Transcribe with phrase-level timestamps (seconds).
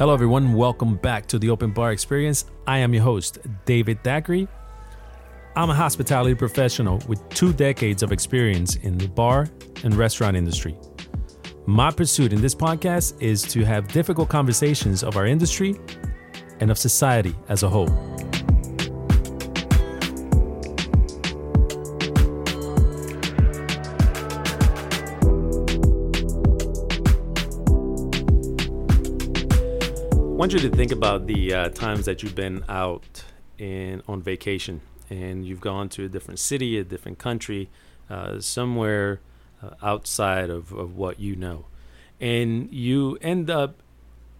[0.00, 0.54] Hello, everyone.
[0.54, 2.46] Welcome back to the Open Bar Experience.
[2.66, 4.48] I am your host, David Dagry.
[5.54, 9.46] I'm a hospitality professional with two decades of experience in the bar
[9.84, 10.74] and restaurant industry.
[11.66, 15.78] My pursuit in this podcast is to have difficult conversations of our industry
[16.60, 18.09] and of society as a whole.
[30.40, 33.24] Want you to think about the uh, times that you've been out
[33.58, 37.68] in on vacation and you've gone to a different city, a different country,
[38.08, 39.20] uh, somewhere
[39.62, 41.66] uh, outside of, of what you know,
[42.22, 43.82] and you end up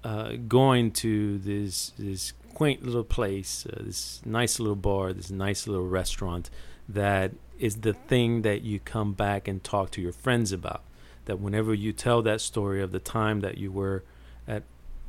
[0.03, 5.67] uh, going to this this quaint little place, uh, this nice little bar, this nice
[5.67, 6.49] little restaurant
[6.89, 10.83] that is the thing that you come back and talk to your friends about.
[11.27, 14.03] That whenever you tell that story of the time that you were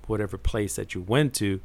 [0.07, 1.61] whatever place that you went to,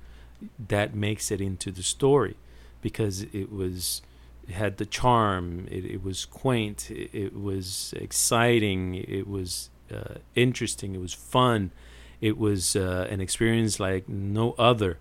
[0.59, 2.37] that makes it into the story
[2.83, 4.03] because it was
[4.49, 10.19] it had the charm, it, it was quaint, it, it, was exciting, it was uh,
[10.37, 11.73] interesting, it was fun,
[12.21, 14.99] it was uh, an experience like no other.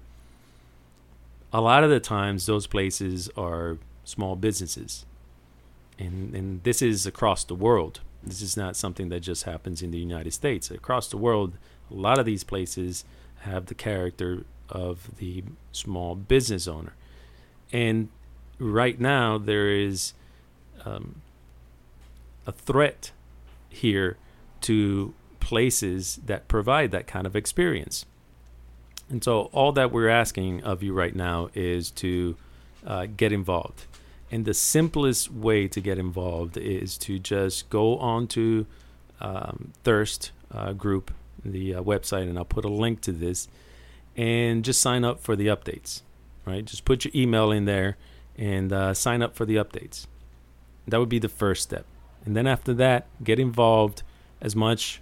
[1.53, 5.05] A lot of the times, those places are small businesses,
[5.99, 8.01] and and this is across the world.
[8.23, 10.71] This is not something that just happens in the United States.
[10.71, 11.57] Across the world,
[11.91, 13.05] a lot of these places
[13.45, 16.93] have the character of the small business owner.
[17.71, 18.09] And
[18.59, 20.13] right now, there is
[20.83, 21.21] um,
[22.45, 23.11] a threat
[23.69, 24.17] here
[24.61, 28.05] to places that provide that kind of experience.
[29.09, 32.35] And so, all that we're asking of you right now is to
[32.85, 33.85] uh, get involved.
[34.31, 38.65] And the simplest way to get involved is to just go on to
[39.21, 41.11] um, Thirst uh, Group
[41.51, 43.47] the uh, website, and I'll put a link to this,
[44.15, 46.01] and just sign up for the updates.
[46.45, 47.97] Right, just put your email in there
[48.37, 50.05] and uh, sign up for the updates.
[50.87, 51.85] That would be the first step,
[52.23, 54.03] and then after that, get involved
[54.41, 55.01] as much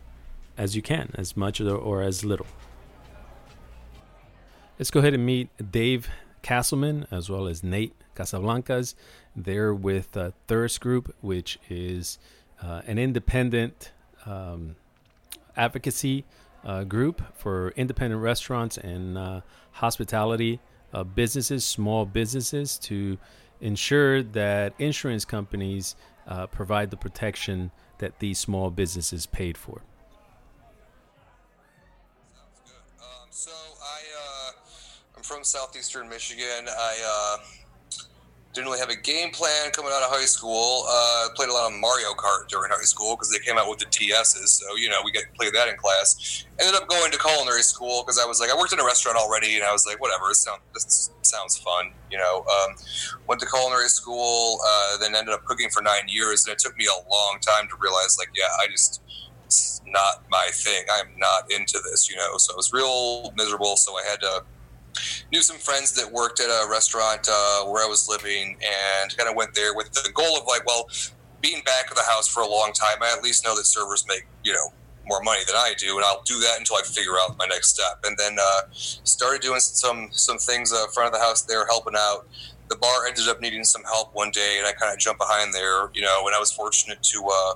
[0.57, 2.47] as you can, as much or, or as little.
[4.79, 6.09] Let's go ahead and meet Dave
[6.41, 8.95] Castleman as well as Nate Casablancas.
[9.35, 12.19] They're with uh, Thirst Group, which is
[12.61, 13.91] uh, an independent
[14.25, 14.75] um,
[15.55, 16.25] advocacy
[16.65, 19.41] uh, group for independent restaurants and uh,
[19.71, 20.59] hospitality
[20.93, 23.17] uh, businesses, small businesses, to
[23.61, 25.95] ensure that insurance companies
[26.27, 29.81] uh, provide the protection that these small businesses paid for.
[32.99, 34.51] Um, so I, uh,
[35.17, 36.67] I'm from southeastern Michigan.
[36.67, 37.62] I uh,
[38.53, 40.85] didn't really have a game plan coming out of high school.
[40.87, 43.79] Uh, played a lot of Mario Kart during high school because they came out with
[43.79, 44.47] the DSs.
[44.47, 46.45] So, you know, we got to play that in class.
[46.59, 49.17] Ended up going to culinary school because I was like, I worked in a restaurant
[49.17, 52.45] already and I was like, whatever, this, sound, this sounds fun, you know.
[52.45, 52.75] Um,
[53.27, 56.45] went to culinary school, uh, then ended up cooking for nine years.
[56.45, 59.01] And it took me a long time to realize, like, yeah, I just,
[59.45, 60.85] it's not my thing.
[60.93, 62.37] I'm not into this, you know.
[62.37, 63.77] So it was real miserable.
[63.77, 64.43] So I had to
[65.31, 69.29] knew some friends that worked at a restaurant uh, where I was living, and kind
[69.29, 70.89] of went there with the goal of like, well,
[71.41, 74.05] being back of the house for a long time, I at least know that servers
[74.07, 74.73] make you know
[75.05, 77.69] more money than I do, and I'll do that until I figure out my next
[77.69, 78.03] step.
[78.05, 81.93] And then uh, started doing some some things uh, front of the house there, helping
[81.97, 82.27] out.
[82.69, 85.53] The bar ended up needing some help one day, and I kind of jumped behind
[85.53, 86.23] there, you know.
[86.25, 87.53] And I was fortunate to uh,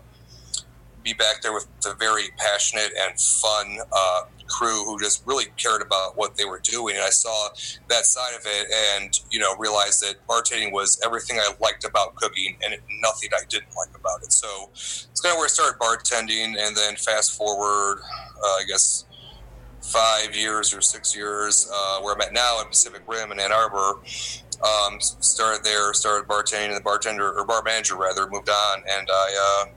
[1.08, 5.82] be back there with a very passionate and fun uh, crew who just really cared
[5.82, 6.96] about what they were doing.
[6.96, 7.50] And I saw
[7.88, 12.16] that side of it and, you know, realized that bartending was everything I liked about
[12.16, 14.32] cooking and nothing I didn't like about it.
[14.34, 16.56] So it's kind of where I started bartending.
[16.60, 19.06] And then fast forward, uh, I guess,
[19.82, 23.54] five years or six years, uh, where I'm at now in Pacific Rim in Ann
[23.54, 24.00] Arbor.
[24.58, 29.08] Um, started there, started bartending, and the bartender or bar manager rather moved on, and
[29.08, 29.70] I, uh,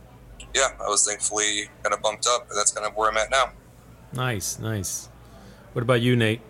[0.55, 3.31] yeah, I was thankfully kind of bumped up, and that's kind of where I'm at
[3.31, 3.53] now.
[4.13, 5.09] Nice, nice.
[5.73, 6.41] What about you, Nate?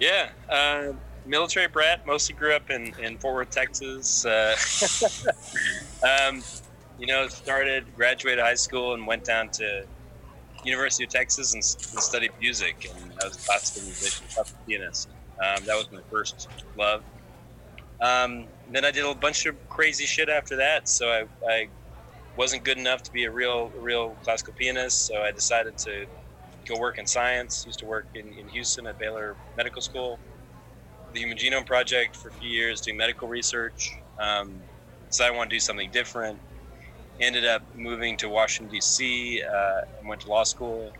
[0.00, 0.92] Yeah, uh,
[1.24, 2.06] military brat.
[2.06, 4.26] Mostly grew up in, in Fort Worth, Texas.
[4.26, 4.54] Uh,
[6.28, 6.42] um,
[6.98, 9.86] you know, started, graduated high school, and went down to
[10.64, 12.90] University of Texas and, and studied music.
[12.94, 15.08] And I was a classical musician, classical pianist.
[15.38, 17.02] Um, that was my first love.
[18.00, 20.88] Um, then I did a bunch of crazy shit after that.
[20.88, 21.68] So I, I
[22.36, 25.06] wasn't good enough to be a real, real classical pianist.
[25.06, 26.06] So I decided to
[26.66, 27.64] go work in science.
[27.66, 30.18] Used to work in, in Houston at Baylor Medical School,
[31.12, 33.96] the Human Genome Project for a few years, doing medical research.
[34.18, 34.62] Um,
[35.08, 36.38] decided I want to do something different.
[37.20, 39.42] Ended up moving to Washington D.C.
[39.42, 40.92] Uh, and went to law school.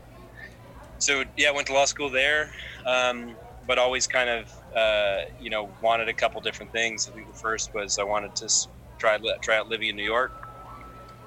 [0.97, 2.51] so yeah, I went to law school there,
[2.85, 3.35] um,
[3.67, 7.09] but always kind of uh, you know wanted a couple different things.
[7.09, 8.49] I think the first was I wanted to
[8.97, 10.31] try try out living in New York.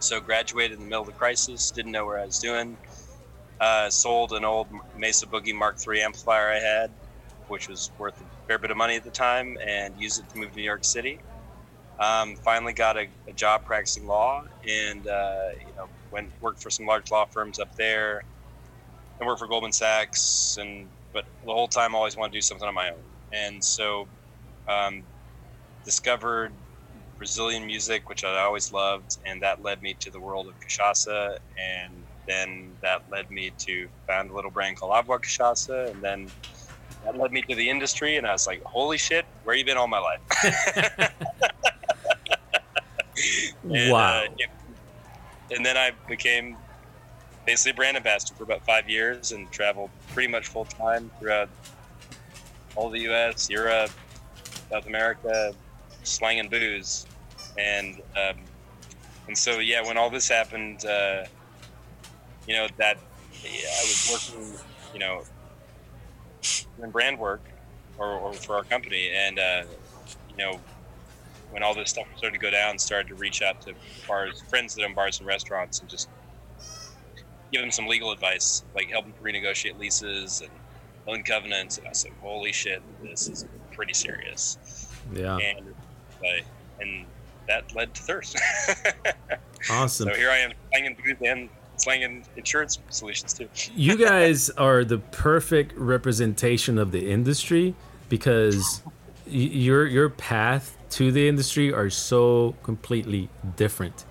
[0.01, 2.77] So graduated in the middle of the crisis, didn't know where I was doing.
[3.61, 6.91] Uh, sold an old Mesa Boogie Mark III amplifier I had,
[7.49, 10.39] which was worth a fair bit of money at the time, and used it to
[10.39, 11.19] move to New York City.
[11.99, 16.71] Um, finally got a, a, job practicing law, and uh, you know went worked for
[16.71, 18.23] some large law firms up there,
[19.19, 22.43] and worked for Goldman Sachs, and but the whole time I always wanted to do
[22.43, 23.03] something on my own,
[23.33, 24.07] and so
[24.69, 25.03] um,
[25.85, 26.53] discovered
[27.19, 31.37] Brazilian music, which I always loved, and that led me to the world of cachaça,
[31.61, 31.93] and
[32.27, 36.31] then that led me to found a little brand called Avuá Cachaça, and then
[37.05, 39.77] that led me to the industry, and I was like, "Holy shit, where you been
[39.77, 40.21] all my life?"
[43.65, 44.23] and, wow.
[44.23, 44.47] Uh, yeah.
[45.51, 46.57] And then I became
[47.47, 51.49] basically a brand ambassador for about five years and traveled pretty much full time throughout
[52.77, 53.91] all the U.S., Europe,
[54.71, 55.55] South America,
[56.03, 57.07] slanging booze,
[57.59, 58.37] and um,
[59.27, 61.25] and so yeah, when all this happened, uh,
[62.47, 62.99] you know that
[63.43, 64.59] yeah, I was working,
[64.95, 65.23] you know,
[66.83, 67.43] in brand work
[67.99, 69.63] or, or for our company, and uh,
[70.31, 70.61] you know
[71.51, 73.75] when all this stuff started to go down, started to reach out to
[74.07, 76.09] bars, friends that own bars and restaurants, and just
[77.53, 80.51] give them some legal advice, like help them renegotiate leases and
[81.07, 81.79] loan covenants.
[81.79, 85.37] And I said, "Holy shit, this is pretty serious." Yeah.
[85.37, 85.75] And
[86.81, 87.07] and
[87.49, 88.39] that led to thirst.
[89.71, 90.09] awesome.
[90.09, 93.49] So here I am slanging booze and slanging insurance solutions too.
[93.75, 97.75] you guys are the perfect representation of the industry
[98.09, 98.83] because
[99.27, 104.05] your your path to the industry are so completely different.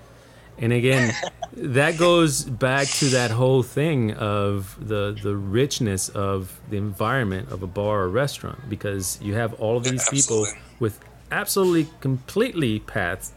[0.60, 1.14] And again,
[1.54, 7.64] that goes back to that whole thing of the the richness of the environment of
[7.64, 10.48] a bar or restaurant because you have all of these people
[10.80, 11.00] with
[11.32, 13.34] absolutely completely paths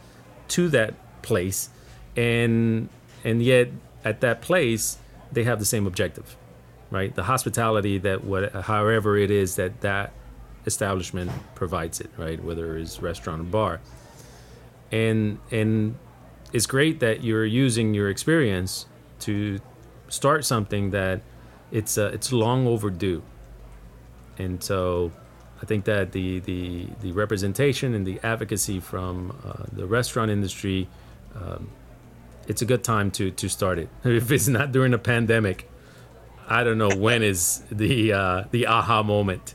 [0.49, 1.71] to that place
[2.17, 2.89] and
[3.25, 3.69] and yet
[4.05, 4.99] at that place
[5.33, 6.37] they have the same objective
[6.91, 10.13] right the hospitality that what however it is that that
[10.67, 12.43] establishment provides it, right?
[12.43, 13.81] Whether it's restaurant or bar.
[14.93, 15.97] And and
[16.53, 18.87] it's great that you're using your experience
[19.21, 19.61] to
[20.09, 21.23] start something that
[21.71, 23.23] it's uh, it's long overdue.
[24.39, 25.13] And so
[25.63, 30.89] I think that the the the representation and the advocacy from uh, the restaurant industry
[31.35, 31.71] um,
[32.51, 33.89] it's a good time to to start it.
[34.05, 35.71] If it's not during a pandemic,
[36.49, 39.55] I don't know when is the uh, the aha moment.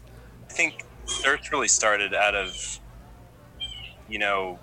[0.49, 2.79] I think Thirst really started out of,
[4.07, 4.57] you know,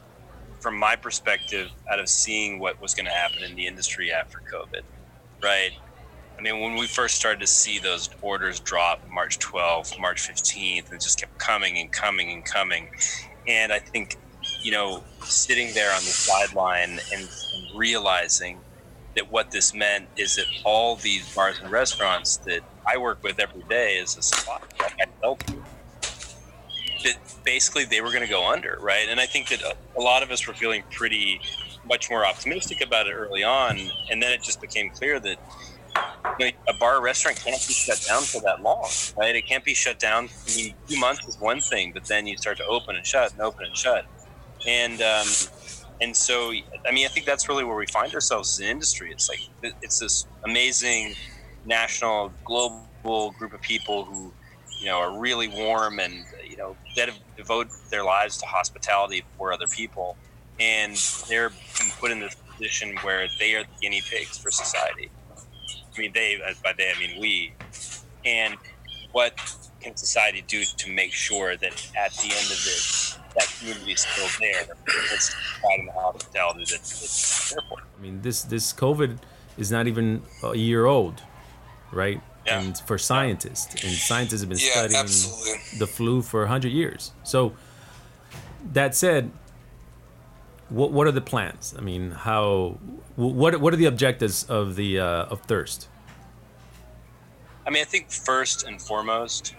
[0.61, 4.41] from my perspective, out of seeing what was going to happen in the industry after
[4.51, 4.83] COVID,
[5.43, 5.73] right?
[6.43, 10.87] I mean, when we first started to see those orders drop March 12th, March 15th,
[10.87, 12.89] and it just kept coming and coming and coming.
[13.47, 14.17] And I think,
[14.61, 17.29] you know, sitting there on the sideline and,
[17.75, 18.59] realizing
[19.15, 23.41] that what this meant is that all these bars and restaurants that I work with
[23.41, 25.47] every day as a supplier, like I felt
[27.05, 29.07] that basically they were going to go under, right?
[29.09, 29.63] And I think that
[29.97, 31.41] a lot of us were feeling pretty
[31.85, 33.79] much more optimistic about it early on,
[34.11, 35.39] and then it just became clear that
[36.39, 39.35] you know, a bar restaurant can't be shut down for that long, right?
[39.35, 40.29] It can't be shut down.
[40.49, 43.33] I mean, two months is one thing, but then you start to open and shut
[43.33, 44.05] and open and shut,
[44.67, 45.27] and um,
[46.01, 46.53] and so
[46.87, 49.11] I mean, I think that's really where we find ourselves as an industry.
[49.11, 49.41] It's like
[49.83, 51.15] it's this amazing
[51.65, 54.33] national, global group of people who
[54.81, 59.25] you know are really warm and you know that have devoted their lives to hospitality
[59.37, 60.17] for other people,
[60.59, 60.97] and
[61.29, 61.53] they're
[62.01, 65.11] put in this position where they are the guinea pigs for society.
[65.97, 67.53] I mean, they by they I mean we,
[68.25, 68.57] and
[69.13, 69.35] what
[69.81, 74.01] can society do to make sure that at the end of this, that community is
[74.01, 74.65] still there,
[75.13, 77.79] it's providing the hospitality that it's there for.
[77.81, 79.19] I mean, this this COVID
[79.59, 81.23] is not even a year old,
[81.93, 82.21] right?
[82.47, 82.61] yeah.
[82.61, 85.79] and for scientists and scientists have been yeah, studying absolutely.
[85.79, 87.53] the flu for 100 years so
[88.73, 89.31] that said
[90.73, 91.75] what what are the plans?
[91.79, 92.79] I mean how
[93.17, 95.89] what what are the objectives of the uh, of thirst?
[97.67, 99.55] I mean i think first and foremost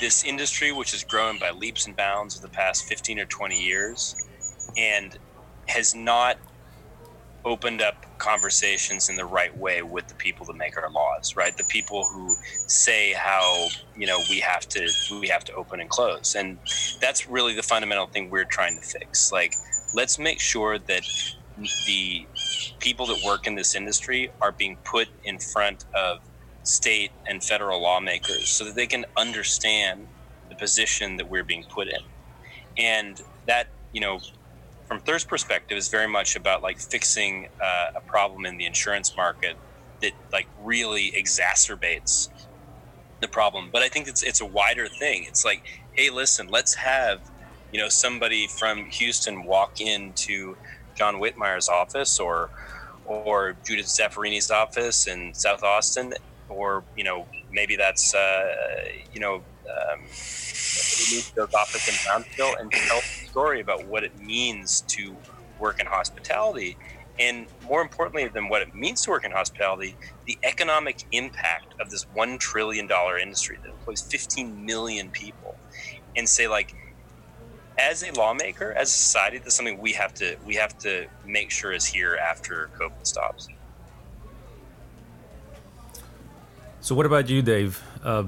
[0.00, 3.60] this industry which has grown by leaps and bounds over the past 15 or 20
[3.60, 4.14] years
[4.76, 5.18] and
[5.66, 6.36] has not
[7.44, 11.56] opened up conversations in the right way with the people that make our laws right?
[11.56, 12.34] The people who
[12.66, 14.88] say how you know we have to
[15.20, 16.34] we have to open and close.
[16.34, 16.58] And
[17.00, 19.32] that's really the fundamental thing we're trying to fix.
[19.32, 19.54] Like
[19.94, 21.04] let's make sure that
[21.86, 22.26] the
[22.80, 26.18] people that work in this industry are being put in front of
[26.64, 30.08] state and federal lawmakers so that they can understand
[30.48, 32.00] the position that we're being put in.
[32.76, 34.18] And that, you know,
[34.86, 39.16] from Thirst perspective is very much about like fixing uh, a problem in the insurance
[39.16, 39.56] market
[40.02, 42.28] that like really exacerbates
[43.20, 43.70] the problem.
[43.72, 45.24] But I think it's it's a wider thing.
[45.26, 47.20] It's like, hey, listen, let's have
[47.74, 50.56] you know somebody from Houston walk into
[50.94, 52.48] John Whitmire's office or
[53.04, 56.14] or Judith Zaffirini's office in South Austin,
[56.48, 58.54] or you know maybe that's uh,
[59.12, 59.34] you know
[59.68, 65.16] um, those office in Brownsville and tell the story about what it means to
[65.58, 66.76] work in hospitality
[67.18, 71.88] and more importantly than what it means to work in hospitality, the economic impact of
[71.88, 72.88] this $1 trillion
[73.22, 75.54] industry that employs 15 million people.
[76.16, 76.74] And say, like,
[77.78, 81.50] as a lawmaker, as a society, that's something we have to we have to make
[81.50, 83.48] sure is here after COVID stops.
[86.80, 87.82] So, what about you, Dave?
[88.02, 88.24] Uh,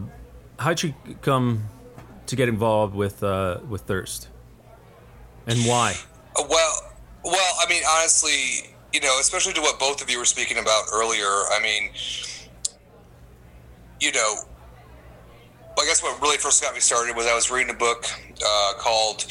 [0.58, 1.64] how'd you come
[2.26, 4.28] to get involved with uh, with Thirst,
[5.46, 5.94] and why?
[6.50, 6.92] Well,
[7.24, 10.84] well, I mean, honestly, you know, especially to what both of you were speaking about
[10.92, 11.90] earlier, I mean,
[13.98, 14.34] you know,
[15.78, 18.06] I guess what really first got me started was I was reading a book
[18.44, 19.26] uh, called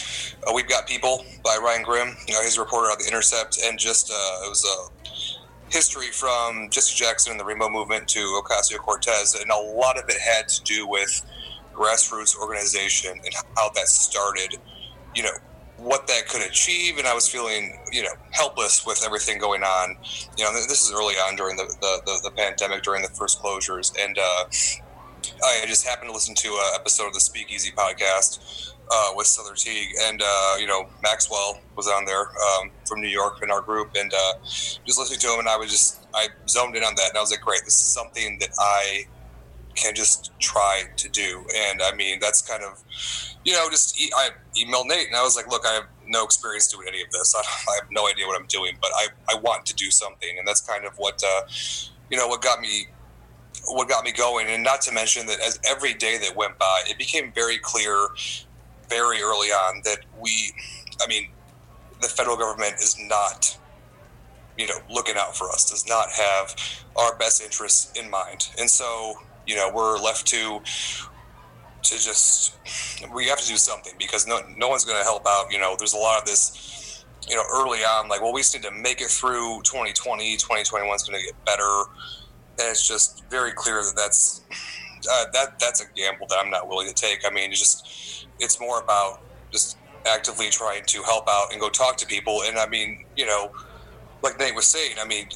[0.48, 2.16] uh, "We've Got People" by Ryan Grim.
[2.28, 6.12] You know, he's a reporter on the Intercept, and just uh, it was a history
[6.12, 10.18] from Jesse Jackson and the Rainbow Movement to Ocasio Cortez, and a lot of it
[10.22, 11.26] had to do with
[11.74, 14.58] grassroots organization and how that started.
[15.16, 15.32] You know,
[15.78, 19.98] what that could achieve, and I was feeling, you know, helpless with everything going on.
[20.38, 23.42] You know, this is early on during the the, the, the pandemic, during the first
[23.42, 24.46] closures, and uh,
[25.44, 29.56] I just happened to listen to an episode of the Speakeasy podcast uh, with Sother
[29.56, 33.62] Teague, and uh, you know, Maxwell was on there um, from New York in our
[33.62, 36.96] group, and uh, just listening to him, and I was just I zoned in on
[36.96, 39.06] that, and I was like, great, this is something that I
[39.76, 41.46] can just try to do.
[41.56, 42.82] And I mean, that's kind of,
[43.44, 46.68] you know, just I emailed Nate and I was like, look, I have no experience
[46.68, 47.36] doing any of this.
[47.36, 47.40] I,
[47.72, 50.38] I have no idea what I'm doing, but I, I want to do something.
[50.38, 51.42] And that's kind of what, uh,
[52.10, 52.88] you know, what got me,
[53.68, 54.48] what got me going.
[54.48, 58.08] And not to mention that as every day that went by, it became very clear
[58.90, 60.54] very early on that we,
[61.02, 61.30] I mean,
[62.02, 63.58] the federal government is not
[64.58, 66.56] you know looking out for us does not have
[66.96, 69.14] our best interests in mind and so
[69.46, 70.62] you know we're left to
[71.86, 72.56] to just
[73.14, 75.52] we have to do something because no no one's going to help out.
[75.52, 77.06] You know, there's a lot of this.
[77.28, 80.38] You know, early on, like, well, we just need to make it through 2020.
[80.38, 81.84] 2021 is going to get better,
[82.60, 84.42] and it's just very clear that that's
[85.10, 87.20] uh, that that's a gamble that I'm not willing to take.
[87.26, 89.22] I mean, it's just it's more about
[89.52, 92.44] just actively trying to help out and go talk to people.
[92.46, 93.52] And I mean, you know,
[94.22, 95.28] like Nate was saying, I mean,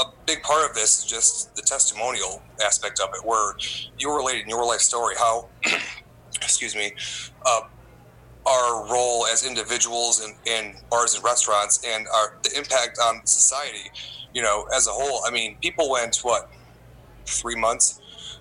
[0.00, 3.54] a big part of this is just the testimonial aspect of it, where
[3.98, 5.48] you related relating your life story how,
[6.36, 6.92] excuse me,
[7.46, 7.60] uh,
[8.46, 13.90] our role as individuals in, in bars and restaurants and our the impact on society,
[14.34, 15.22] you know, as a whole.
[15.26, 16.50] I mean, people went what
[17.26, 18.00] three months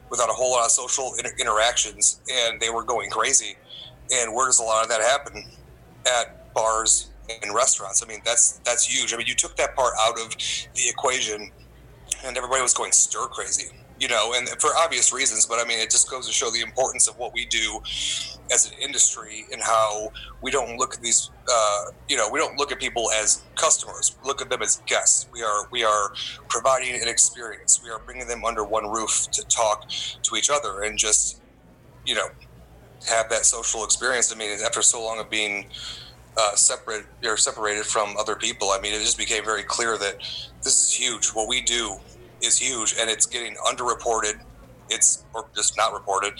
[0.09, 3.55] without a whole lot of social inter- interactions, and they were going crazy.
[4.13, 5.45] And where does a lot of that happen?
[6.05, 7.09] At bars
[7.41, 8.03] and restaurants.
[8.03, 9.13] I mean, that's that's huge.
[9.13, 10.35] I mean, you took that part out of
[10.75, 11.51] the equation,
[12.25, 13.71] and everybody was going stir crazy,
[14.03, 15.45] you know, and for obvious reasons.
[15.45, 17.79] But I mean, it just goes to show the importance of what we do
[18.51, 22.57] as an industry and how we don't look at these, uh, you know, we don't
[22.57, 24.17] look at people as customers.
[24.21, 25.27] We look at them as guests.
[25.31, 26.11] We are we are
[26.49, 27.81] providing an experience.
[27.81, 31.41] We are bringing them under one roof to talk to each other and just,
[32.05, 32.27] you know,
[33.07, 34.33] have that social experience.
[34.33, 35.67] I mean, after so long of being
[36.35, 38.71] uh, separate or separated from other people.
[38.71, 40.17] I mean, it just became very clear that
[40.63, 41.27] this is huge.
[41.29, 41.99] What we do
[42.43, 44.41] is huge, and it's getting underreported.
[44.89, 46.33] It's or just not reported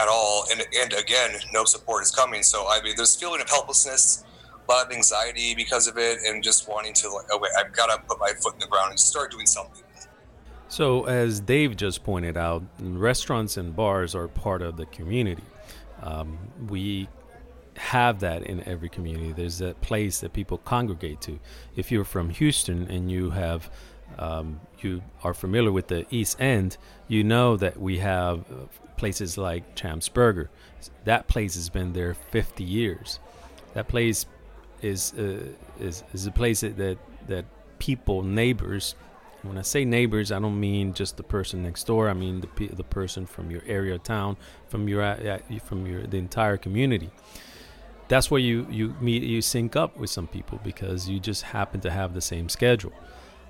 [0.00, 2.42] at all, and and again, no support is coming.
[2.42, 4.24] So I mean, there's feeling of helplessness,
[4.68, 7.72] a lot of anxiety because of it, and just wanting to like, oh wait, I've
[7.72, 9.82] got to put my foot in the ground and start doing something.
[10.68, 15.42] So, as Dave just pointed out, restaurants and bars are part of the community.
[16.00, 17.08] Um, we
[17.76, 19.32] have that in every community.
[19.32, 21.38] There's a place that people congregate to.
[21.76, 23.70] If you're from Houston and you have
[24.18, 26.76] um, you are familiar with the East End,
[27.08, 30.50] you know that we have uh, places like Champs Burger.
[31.04, 33.18] That place has been there 50 years.
[33.74, 34.26] That place
[34.80, 35.44] is uh,
[35.80, 36.98] is is a place that, that
[37.28, 37.44] that
[37.78, 38.94] people, neighbors.
[39.42, 42.08] When I say neighbors, I don't mean just the person next door.
[42.08, 44.36] I mean the the person from your area, town,
[44.68, 47.10] from your uh, from your the entire community
[48.12, 51.80] that's where you you meet you sync up with some people because you just happen
[51.80, 52.92] to have the same schedule.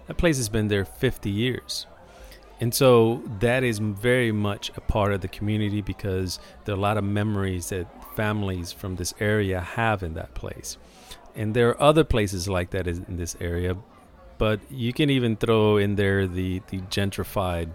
[0.06, 1.87] That place has been there 50 years,
[2.61, 6.80] And so that is very much a part of the community because there are a
[6.80, 10.76] lot of memories that families from this area have in that place.
[11.35, 13.76] And there are other places like that in this area,
[14.38, 17.71] but you can even throw in there the, the gentrified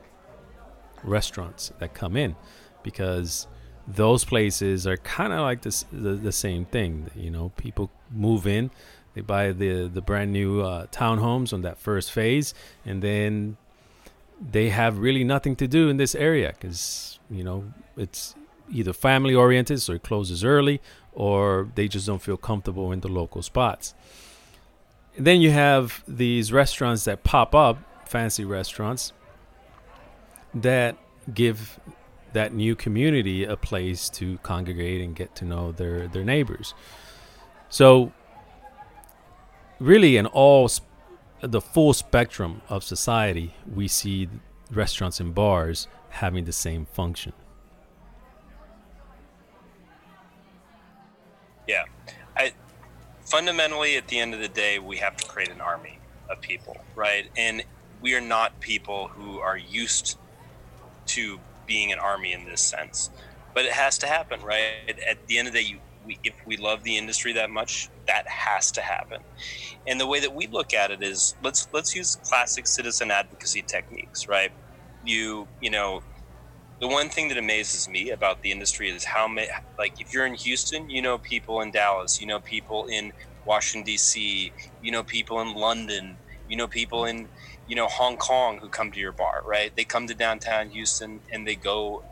[1.04, 2.36] restaurants that come in
[2.84, 3.48] because
[3.88, 7.10] those places are kind of like this, the, the same thing.
[7.16, 8.70] You know, people move in,
[9.18, 12.54] they buy the, the brand new uh, townhomes on that first phase,
[12.86, 13.58] and then
[14.40, 17.64] they have really nothing to do in this area because you know
[17.98, 18.36] it's
[18.72, 20.80] either family oriented so it closes early
[21.14, 23.96] or they just don't feel comfortable in the local spots.
[25.16, 29.14] And then you have these restaurants that pop up fancy restaurants
[30.54, 30.96] that
[31.34, 31.80] give
[32.34, 36.76] that new community a place to congregate and get to know their their neighbors.
[37.70, 38.12] So
[39.80, 40.70] really in all
[41.42, 44.30] the full spectrum of society, we see
[44.72, 47.34] restaurants and bars having the same function.
[51.68, 51.84] Yeah.
[52.36, 52.54] I
[53.26, 56.78] fundamentally at the end of the day we have to create an army of people,
[56.96, 57.30] right?
[57.36, 57.64] And
[58.02, 60.18] we are not people who are used
[61.08, 63.10] to being an army in this sense.
[63.54, 64.98] But it has to happen, right?
[65.08, 67.92] At the end of the day, you, we, if we love the industry that much,
[68.08, 69.20] that has to happen.
[69.88, 73.64] And the way that we look at it is let's let's use classic citizen advocacy
[73.64, 74.52] techniques, right?
[75.04, 76.04] You you know,
[76.82, 79.50] the one thing that amazes me about the industry is how many
[79.80, 83.14] like if you're in Houston, you know people in Dallas, you know people in
[83.46, 87.30] Washington D.C., you know people in London, you know people in
[87.68, 89.74] you know Hong Kong who come to your bar, right?
[89.76, 92.04] They come to downtown Houston and they go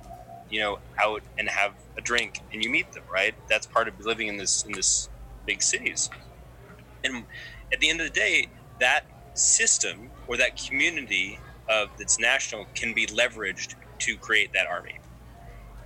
[0.50, 4.00] you know out and have a drink and you meet them right that's part of
[4.06, 5.10] living in this in this
[5.46, 6.10] big cities.
[7.04, 7.26] And
[7.72, 8.48] at the end of the day,
[8.80, 15.00] that system or that community of that's national can be leveraged to create that army.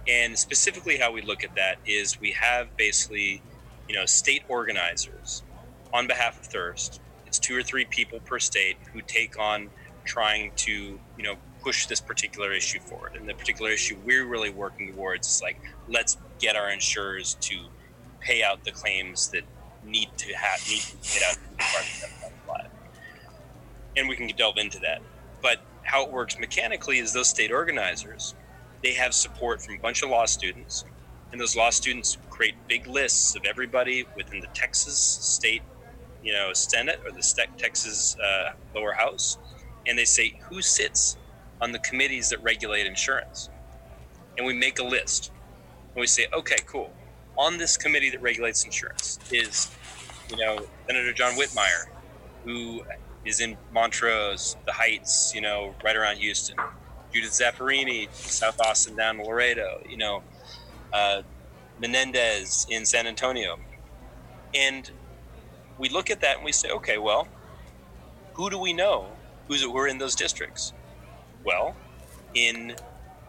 [0.07, 3.41] And specifically, how we look at that is we have basically,
[3.87, 5.43] you know, state organizers
[5.93, 6.99] on behalf of Thirst.
[7.27, 9.69] It's two or three people per state who take on
[10.05, 13.15] trying to, you know, push this particular issue forward.
[13.15, 17.55] And the particular issue we're really working towards is like, let's get our insurers to
[18.19, 19.43] pay out the claims that
[19.85, 21.37] need to have need to get out
[23.95, 25.01] And we can delve into that.
[25.41, 28.35] But how it works mechanically is those state organizers,
[28.83, 30.85] they have support from a bunch of law students,
[31.31, 35.61] and those law students create big lists of everybody within the Texas state,
[36.23, 39.37] you know, Senate or the Texas uh, lower house,
[39.87, 41.17] and they say who sits
[41.61, 43.49] on the committees that regulate insurance,
[44.37, 45.31] and we make a list,
[45.93, 46.93] and we say, okay, cool
[47.39, 49.73] on this committee that regulates insurance is,
[50.29, 51.85] you know, Senator John Whitmire,
[52.43, 52.83] who
[53.23, 56.57] is in Montrose, the Heights, you know, right around Houston.
[57.13, 60.21] Judith Zaffirini, South Austin down to Laredo, you know,
[60.93, 61.21] uh,
[61.79, 63.57] Menendez in San Antonio.
[64.53, 64.91] And
[65.77, 67.27] we look at that and we say, okay, well,
[68.33, 69.07] who do we know
[69.47, 70.73] who's who are in those districts?
[71.43, 71.75] Well,
[72.33, 72.75] in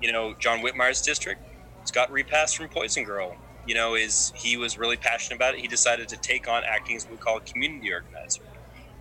[0.01, 1.42] you know John Whitmire's district,
[1.85, 5.61] Scott Repass from Poison Girl you know, is he was really passionate about it.
[5.61, 8.42] He decided to take on acting as we call a community organizer.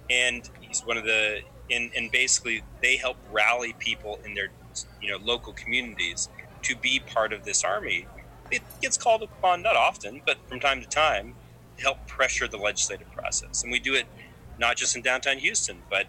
[0.10, 1.40] And he's one of the,
[1.72, 4.50] and, and basically they help rally people in their,
[5.02, 6.30] you know, local communities
[6.64, 8.06] to be part of this army.
[8.52, 11.36] It gets called upon not often, but from time to time
[11.78, 13.64] to help pressure the legislative process.
[13.64, 14.06] And we do it
[14.58, 16.08] not just in downtown Houston, but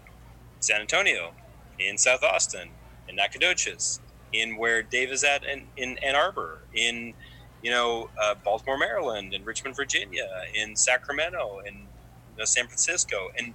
[0.59, 1.33] San Antonio,
[1.79, 2.69] in South Austin,
[3.11, 4.01] in Nacogdoches,
[4.33, 7.13] in where Dave is at in, in Ann Arbor, in
[7.61, 13.29] you know, uh, Baltimore, Maryland, in Richmond, Virginia, in Sacramento, and you know, San Francisco.
[13.37, 13.53] And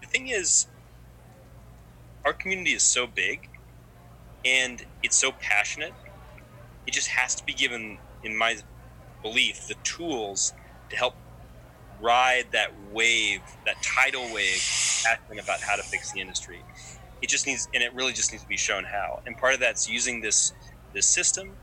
[0.00, 0.68] the thing is,
[2.24, 3.50] our community is so big
[4.44, 5.94] and it's so passionate.
[6.86, 8.56] It just has to be given, in my
[9.22, 10.54] belief, the tools
[10.90, 11.16] to help
[12.00, 14.62] ride that wave, that tidal wave,
[15.04, 16.64] passionate about how to fix the industry.
[17.22, 19.22] It just needs, and it really just needs to be shown how.
[19.26, 20.52] And part of that's using this
[20.94, 21.56] this system,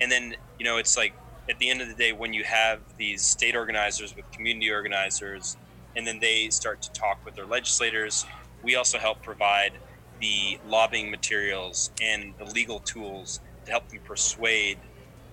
[0.00, 1.14] and then you know, it's like
[1.48, 5.56] at the end of the day, when you have these state organizers with community organizers,
[5.96, 8.26] and then they start to talk with their legislators,
[8.62, 9.80] we also help provide
[10.20, 14.78] the lobbying materials and the legal tools to help them persuade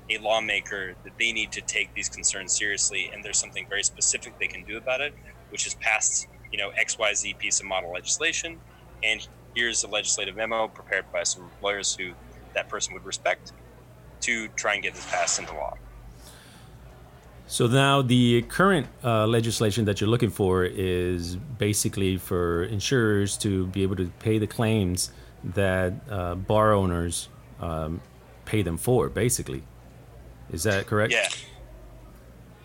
[0.10, 4.34] a lawmaker that they need to take these concerns seriously and there's something very specific
[4.39, 5.13] they can do about it
[5.50, 8.60] which is pass you know xyz piece of model legislation
[9.04, 12.12] and here's a legislative memo prepared by some lawyers who
[12.54, 13.52] that person would respect
[14.22, 15.76] to try and get this passed into law
[17.52, 23.68] so now the current uh, legislation that you're looking for is basically for insurers to
[23.68, 25.12] be able to pay the claims
[25.44, 27.28] that uh, bar owners
[27.60, 28.00] um,
[28.46, 29.64] pay them for, basically.
[30.50, 31.12] Is that correct?
[31.12, 31.28] Yeah.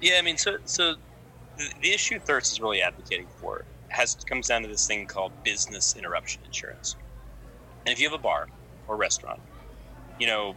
[0.00, 0.94] Yeah, I mean, so so
[1.56, 5.32] the, the issue Thirst is really advocating for has comes down to this thing called
[5.42, 6.96] business interruption insurance.
[7.84, 8.46] And if you have a bar
[8.88, 9.40] or restaurant,
[10.18, 10.56] you know,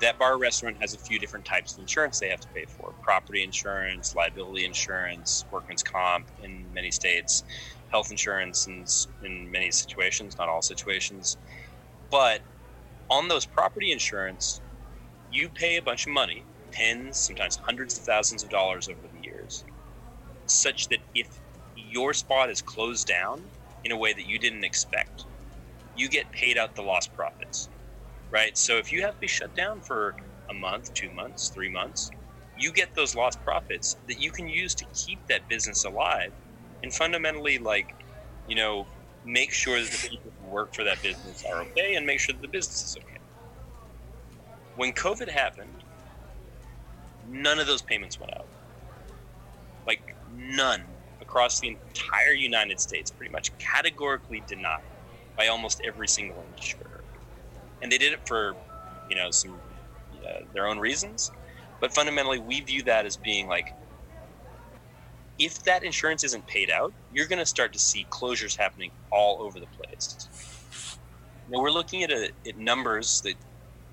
[0.00, 2.64] that bar or restaurant has a few different types of insurance they have to pay
[2.66, 7.42] for property insurance, liability insurance, workman's comp in many states,
[7.90, 8.84] health insurance in,
[9.24, 11.36] in many situations, not all situations.
[12.10, 12.42] But
[13.10, 14.60] on those property insurance,
[15.32, 19.26] you pay a bunch of money, tens, sometimes hundreds of thousands of dollars over the
[19.26, 19.64] years,
[20.46, 21.40] such that if
[21.78, 23.50] your spot is closed down
[23.84, 25.26] in a way that you didn't expect,
[25.94, 27.68] you get paid out the lost profits
[28.30, 28.56] right?
[28.56, 30.16] So if you have to be shut down for
[30.50, 32.10] a month, two months, three months,
[32.56, 36.32] you get those lost profits that you can use to keep that business alive
[36.82, 37.94] and fundamentally, like,
[38.46, 38.88] you know,
[39.24, 42.34] make sure that the people who work for that business are okay and make sure
[42.34, 43.20] that the business is okay.
[44.76, 45.84] When COVID happened,
[47.28, 48.48] none of those payments went out.
[49.86, 50.97] Like, none
[51.28, 54.80] across the entire United States, pretty much categorically denied
[55.36, 57.04] by almost every single insurer.
[57.82, 58.56] And they did it for
[59.08, 59.60] you know some
[60.26, 61.30] uh, their own reasons.
[61.80, 63.74] But fundamentally we view that as being like
[65.38, 69.40] if that insurance isn't paid out you're going to start to see closures happening all
[69.40, 70.28] over the place.
[71.48, 73.34] Now we're looking at, a, at numbers that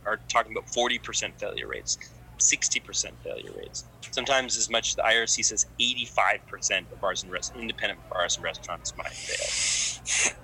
[0.05, 1.97] are talking about 40% failure rates
[2.39, 3.85] 60% failure rates.
[4.11, 8.43] Sometimes as much as the irc says 85% of bars and rest, independent bars and
[8.43, 10.35] restaurants might fail.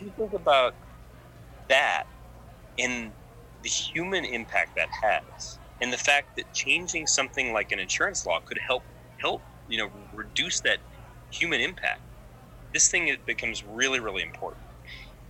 [0.00, 0.74] You think about
[1.68, 2.04] that
[2.78, 3.14] and
[3.62, 8.40] the human impact that has and the fact that changing something like an insurance law
[8.46, 8.84] could help
[9.20, 10.80] help you know reduce that
[11.30, 12.02] human impact
[12.72, 14.66] this thing becomes really really important.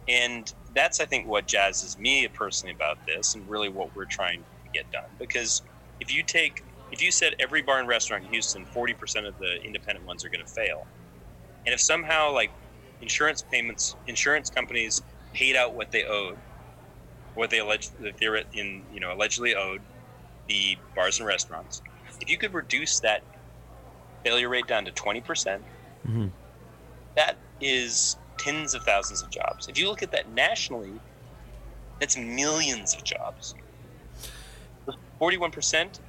[0.09, 4.45] And that's i think what jazzes me personally about this and really what we're trying
[4.65, 5.63] to get done because
[6.01, 8.93] if you take if you said every bar and restaurant in houston 40%
[9.27, 10.87] of the independent ones are going to fail
[11.65, 12.51] and if somehow like
[13.01, 15.03] insurance payments insurance companies
[15.35, 16.39] paid out what they owed
[17.37, 18.27] what they alleged that they
[18.59, 19.83] in, you know, allegedly owed
[20.49, 21.83] the bars and restaurants.
[22.21, 23.23] If you could reduce that
[24.25, 25.63] failure rate down to 20%, percent
[26.07, 26.27] mm hmm
[27.15, 29.69] that is tens of thousands of jobs.
[29.69, 30.93] If you look at that nationally,
[31.99, 33.55] that's millions of jobs.
[35.21, 36.01] 41%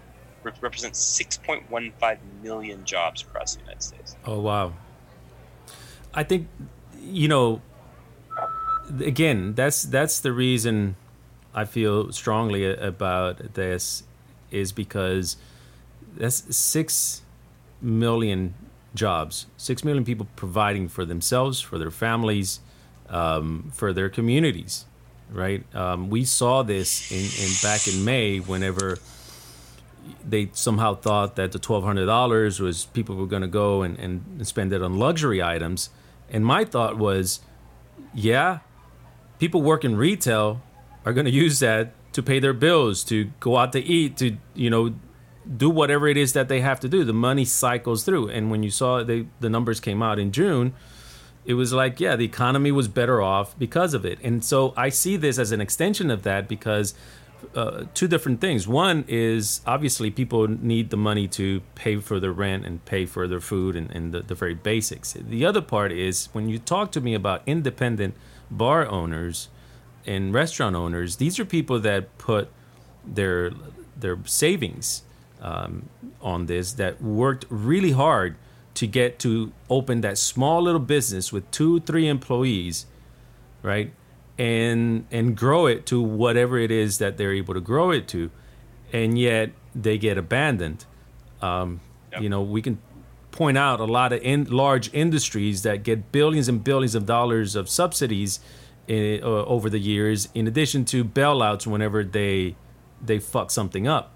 [0.44, 4.16] represents 6.15 million jobs across the United States.
[4.26, 4.74] Oh, wow.
[6.14, 6.48] I think,
[7.02, 7.62] you know,
[9.02, 10.96] again, that's that's the reason
[11.54, 14.04] I feel strongly about this
[14.52, 15.38] is because
[16.16, 17.22] that's six
[17.82, 18.56] million
[18.96, 22.60] jobs, six million people providing for themselves, for their families,
[23.10, 24.86] um, for their communities,
[25.32, 25.64] right?
[25.76, 28.98] Um, we saw this in, in back in May whenever
[30.28, 33.98] they somehow thought that the twelve hundred dollars was people were going to go and,
[34.00, 35.90] and spend it on luxury items,
[36.30, 37.42] and my thought was,
[38.14, 38.60] yeah,
[39.40, 40.62] people work in retail
[41.06, 44.38] are going to use that to pay their bills, to go out to eat, to
[44.56, 44.96] you know
[45.56, 47.04] do whatever it is that they have to do.
[47.04, 50.74] The money cycles through, and when you saw they, the numbers came out in June,
[51.48, 54.20] it was like yeah, the economy was better off because of it.
[54.24, 56.94] And so I see this as an extension of that because.
[57.54, 58.68] Uh, two different things.
[58.68, 63.28] One is obviously people need the money to pay for their rent and pay for
[63.28, 65.14] their food and, and the, the very basics.
[65.14, 68.16] The other part is when you talk to me about independent
[68.50, 69.50] bar owners,
[70.08, 72.50] and restaurant owners, these are people that put
[73.06, 73.52] their
[73.96, 75.04] their savings
[75.42, 75.90] um,
[76.22, 78.36] on this that worked really hard
[78.78, 82.86] to get to open that small little business with two three employees
[83.62, 83.94] right
[84.38, 88.32] and and grow it to whatever it is that they're able to grow it to
[88.94, 90.86] and yet they get abandoned
[91.42, 91.80] um,
[92.12, 92.22] yep.
[92.22, 92.80] you know we can
[93.38, 97.56] point out a lot of in, large industries that get billions and billions of dollars
[97.56, 98.40] of subsidies
[98.88, 102.56] in, uh, over the years, in addition to bailouts whenever they
[103.00, 104.12] they fuck something up.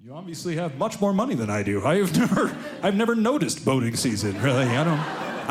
[0.00, 1.84] You obviously have much more money than I do.
[1.84, 4.40] I've never I've never noticed boating season.
[4.40, 5.00] Really, I don't.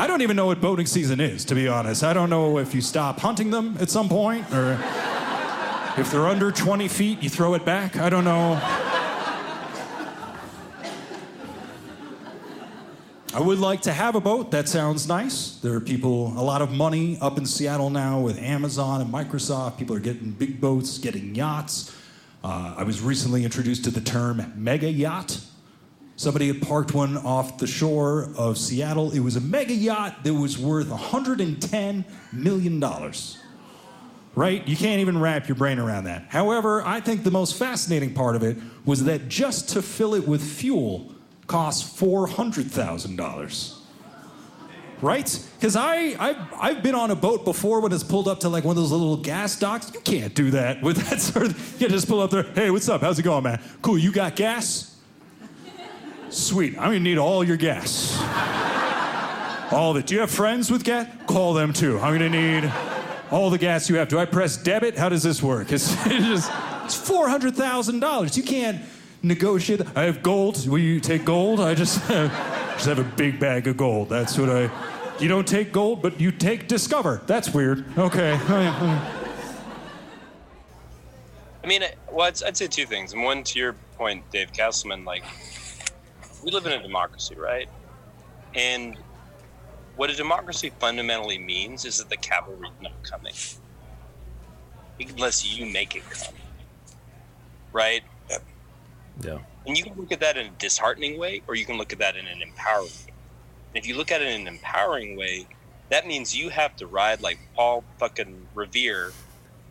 [0.00, 2.02] I don't even know what boating season is, to be honest.
[2.02, 4.80] I don't know if you stop hunting them at some point, or
[5.98, 7.96] if they're under 20 feet, you throw it back.
[7.96, 8.52] I don't know.
[13.34, 14.52] I would like to have a boat.
[14.52, 15.56] That sounds nice.
[15.56, 19.76] There are people, a lot of money up in Seattle now with Amazon and Microsoft.
[19.76, 21.94] People are getting big boats, getting yachts.
[22.42, 25.40] Uh, I was recently introduced to the term mega yacht.
[26.16, 29.12] Somebody had parked one off the shore of Seattle.
[29.12, 32.84] It was a mega yacht that was worth $110 million.
[34.34, 34.66] right?
[34.66, 36.26] You can't even wrap your brain around that.
[36.28, 40.26] However, I think the most fascinating part of it was that just to fill it
[40.26, 41.12] with fuel
[41.46, 43.77] costs $400,000
[45.02, 45.48] right?
[45.56, 48.64] Because I I've, I've been on a boat before when it's pulled up to like
[48.64, 49.92] one of those little gas docks.
[49.92, 51.80] You can't do that with that sort of.
[51.80, 52.42] You just pull up there.
[52.42, 53.00] Hey, what's up?
[53.00, 53.60] How's it going, man?
[53.82, 53.98] Cool.
[53.98, 54.96] You got gas?
[56.30, 56.76] Sweet.
[56.78, 58.16] I'm gonna need all your gas.
[59.70, 60.06] All of it.
[60.06, 61.06] Do you have friends with gas?
[61.26, 61.98] Call them too.
[61.98, 62.72] I'm gonna need
[63.30, 64.08] all the gas you have.
[64.08, 64.96] Do I press debit?
[64.96, 65.72] How does this work?
[65.72, 66.50] It's, it's just
[66.84, 68.34] it's four hundred thousand dollars.
[68.34, 68.80] You can't
[69.22, 69.82] negotiate.
[69.94, 70.66] I have gold.
[70.66, 71.60] Will you take gold?
[71.60, 72.00] I just.
[72.78, 74.08] Just have a big bag of gold.
[74.08, 74.70] That's what I.
[75.18, 77.22] You don't take gold, but you take Discover.
[77.26, 77.84] That's weird.
[77.98, 78.38] Okay.
[81.64, 83.12] I mean, well, I'd, I'd, say two things.
[83.12, 85.24] And one, to your point, Dave Castleman, like,
[86.44, 87.68] we live in a democracy, right?
[88.54, 88.96] And
[89.96, 93.34] what a democracy fundamentally means is that the cavalry's not coming
[95.00, 96.34] unless you make it come,
[97.72, 98.02] right?
[99.20, 99.38] Yeah.
[99.68, 102.00] And you can look at that in a disheartening way, or you can look at
[102.00, 103.14] that in an empowering way.
[103.74, 105.48] And if you look at it in an empowering way,
[105.90, 109.12] that means you have to ride like Paul fucking Revere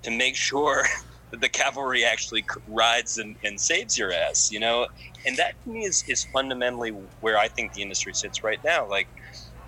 [0.03, 0.85] to make sure
[1.31, 4.87] that the cavalry actually rides and, and saves your ass, you know?
[5.25, 8.87] And that to me is, is fundamentally where I think the industry sits right now.
[8.87, 9.09] Like,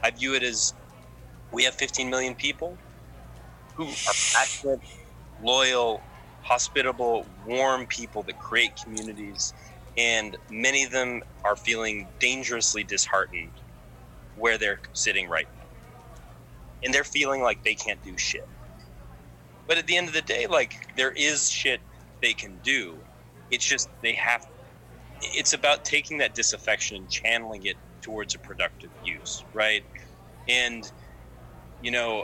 [0.04, 0.74] I view it as
[1.52, 2.80] we have 15 million people
[3.76, 4.82] who are passionate,
[5.42, 6.04] loyal,
[6.42, 9.54] hospitable, warm people that create communities
[10.00, 13.52] and many of them are feeling dangerously disheartened
[14.36, 15.66] where they're sitting right now.
[16.82, 18.48] And they're feeling like they can't do shit.
[19.68, 21.82] But at the end of the day, like there is shit
[22.22, 22.98] they can do.
[23.52, 24.42] It's just they have
[25.22, 29.84] it's about taking that disaffection and channeling it towards a productive use, right?
[30.48, 30.90] And
[31.82, 32.24] you know,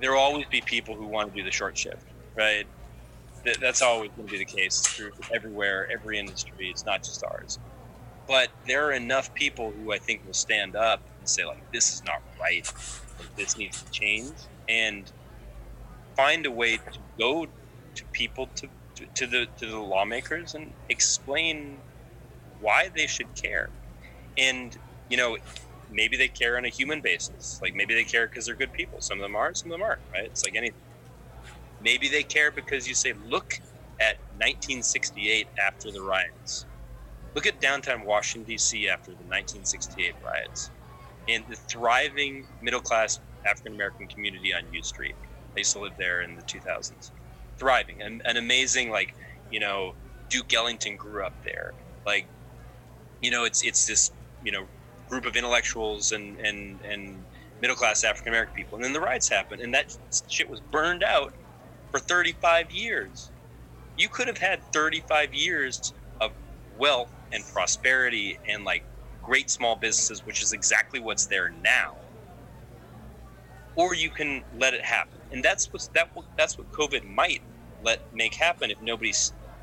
[0.00, 2.04] there will always be people who want to do the short shift,
[2.36, 2.66] right?
[3.60, 4.80] That's always going to be the case.
[4.80, 6.70] It's true everywhere, every industry.
[6.70, 7.58] It's not just ours.
[8.28, 11.92] But there are enough people who I think will stand up and say, like, this
[11.92, 12.70] is not right.
[13.36, 14.32] This needs to change.
[14.68, 15.10] And
[16.16, 17.46] find a way to go
[17.94, 21.78] to people, to, to, to the, to the lawmakers, and explain
[22.60, 23.70] why they should care.
[24.38, 24.76] And,
[25.08, 25.36] you know,
[25.90, 27.60] maybe they care on a human basis.
[27.60, 29.00] Like, maybe they care because they're good people.
[29.00, 30.26] Some of them are, some of them aren't, right?
[30.26, 30.78] It's like anything
[31.82, 33.58] Maybe they care because you say, look
[34.00, 36.66] at 1968 after the riots.
[37.34, 38.88] Look at downtown Washington, D.C.
[38.88, 40.70] after the 1968 riots
[41.28, 45.14] and the thriving middle class African American community on U Street.
[45.54, 47.10] I used to live there in the 2000s.
[47.58, 48.02] Thriving.
[48.02, 49.14] An, an amazing, like,
[49.50, 49.94] you know,
[50.28, 51.72] Duke Ellington grew up there.
[52.06, 52.26] Like,
[53.20, 54.10] you know, it's it's this,
[54.44, 54.66] you know,
[55.08, 57.22] group of intellectuals and, and, and
[57.60, 58.76] middle class African American people.
[58.76, 59.96] And then the riots happened, and that
[60.28, 61.32] shit was burned out
[61.92, 63.30] for 35 years.
[63.96, 66.32] You could have had 35 years of
[66.78, 68.84] wealth and prosperity and like
[69.22, 71.96] great small businesses, which is exactly what's there now.
[73.76, 76.08] Or you can let it happen, and that's what's that.
[76.36, 77.42] That's what COVID might
[77.82, 79.12] let make happen if nobody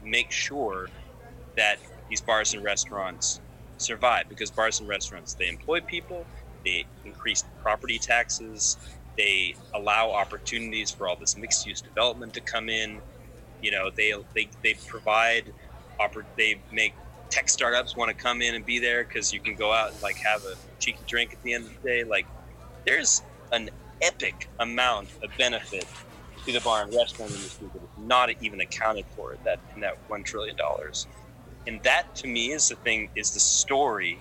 [0.03, 0.89] makes sure
[1.57, 1.77] that
[2.09, 3.41] these bars and restaurants
[3.77, 4.25] survive.
[4.29, 6.25] Because bars and restaurants they employ people,
[6.65, 8.77] they increase property taxes,
[9.19, 13.01] they allow opportunities for all this mixed use development to come in.
[13.61, 15.53] You know, they they they provide
[16.37, 16.93] they make
[17.29, 20.01] tech startups want to come in and be there because you can go out and
[20.01, 22.03] like have a cheeky drink at the end of the day.
[22.05, 22.25] Like,
[22.85, 23.69] there's an
[24.01, 25.85] epic amount of benefit
[26.45, 29.95] to the bar and restaurant industry that is not even accounted for that in that
[30.07, 31.07] one trillion dollars.
[31.67, 34.17] And that to me is the thing is the story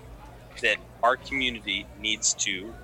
[0.61, 2.75] that our community needs to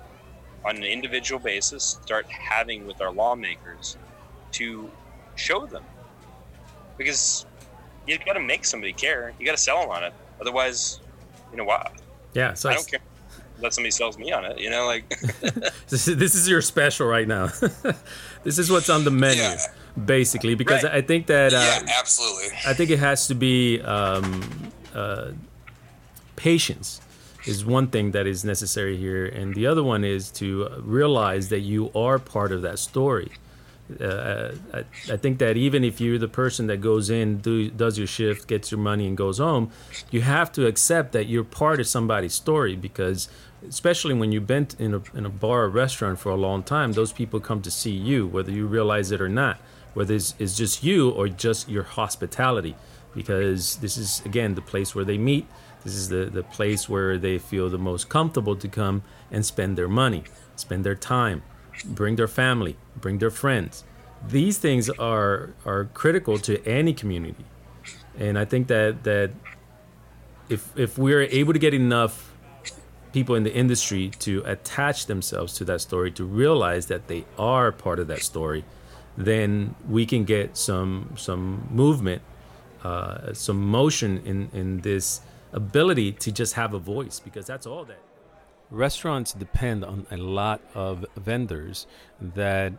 [0.65, 3.97] on an individual basis start having with our lawmakers
[4.53, 4.89] to
[5.35, 5.83] show them.
[6.97, 7.45] Because
[8.07, 9.33] you got to make somebody care.
[9.39, 10.13] You got to sell them on it.
[10.41, 10.99] Otherwise
[11.51, 11.89] you know why?
[12.33, 12.99] Yeah so i don't care.
[13.61, 15.07] Let somebody sells me on it you know like
[15.87, 17.49] this, is, this is your special right now.
[18.43, 19.57] This is what's on the menu yeah.
[20.05, 20.93] basically because right.
[20.93, 22.55] i think that uh, yeah absolutely.
[22.63, 24.43] I think it has to be um,
[24.93, 25.31] uh,
[26.35, 27.01] patience
[27.47, 31.61] is one thing that is necessary here, and the other one is to realize that
[31.61, 33.31] you are part of that story.
[34.01, 34.79] Uh, I,
[35.11, 38.47] I, think that even if you're the person that goes in, do, does your shift,
[38.47, 39.69] gets your money, and goes home,
[40.09, 43.29] you have to accept that you're part of somebody's story because,
[43.69, 46.93] especially when you've been in a, in a bar or restaurant for a long time,
[46.93, 49.57] those people come to see you, whether you realize it or not,
[49.93, 52.75] whether it's, it's just you or just your hospitality,
[53.13, 55.45] because this is, again, the place where they meet
[55.85, 59.77] this is the, the place where they feel the most comfortable to come and spend
[59.77, 60.23] their money,
[60.57, 61.43] spend their time,
[61.85, 63.83] bring their family, bring their friends.
[64.27, 67.45] these things are are critical to any community,
[68.17, 69.31] and I think that that
[70.49, 72.31] if if we're able to get enough
[73.13, 77.71] people in the industry to attach themselves to that story, to realize that they are
[77.71, 78.65] part of that story,
[79.17, 82.21] then we can get some some movement,
[82.83, 85.21] uh, some motion in in this
[85.55, 87.99] ability to just have a voice because that's all that
[88.71, 91.87] restaurants depend on a lot of vendors
[92.19, 92.73] that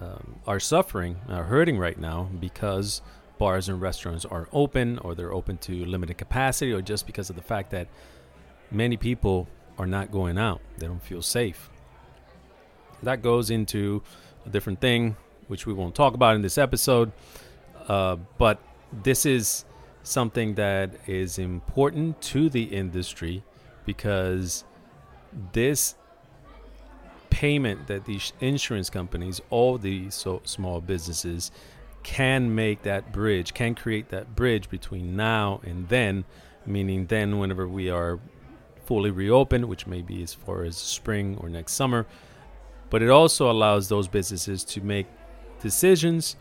[0.00, 3.02] um, are suffering, are hurting right now because
[3.38, 7.36] bars and restaurants aren't open or they're open to limited capacity or just because of
[7.36, 7.88] the fact that
[8.70, 9.48] many people
[9.78, 10.60] are not going out.
[10.78, 11.70] They don't feel safe.
[13.02, 14.02] That goes into
[14.46, 15.16] a different thing,
[15.48, 17.12] which we won't talk about in this episode.
[17.88, 18.60] Uh, but
[18.92, 19.64] this is
[20.02, 23.42] something that is important to the industry
[23.84, 24.64] because
[25.52, 25.94] this
[27.30, 31.50] payment that these insurance companies, all these so small businesses,
[32.02, 36.24] can make that bridge, can create that bridge between now and then,
[36.66, 38.18] meaning then whenever we are
[38.84, 42.06] fully reopened, which may be as far as spring or next summer.
[42.90, 45.06] But it also allows those businesses to make
[45.60, 46.36] decisions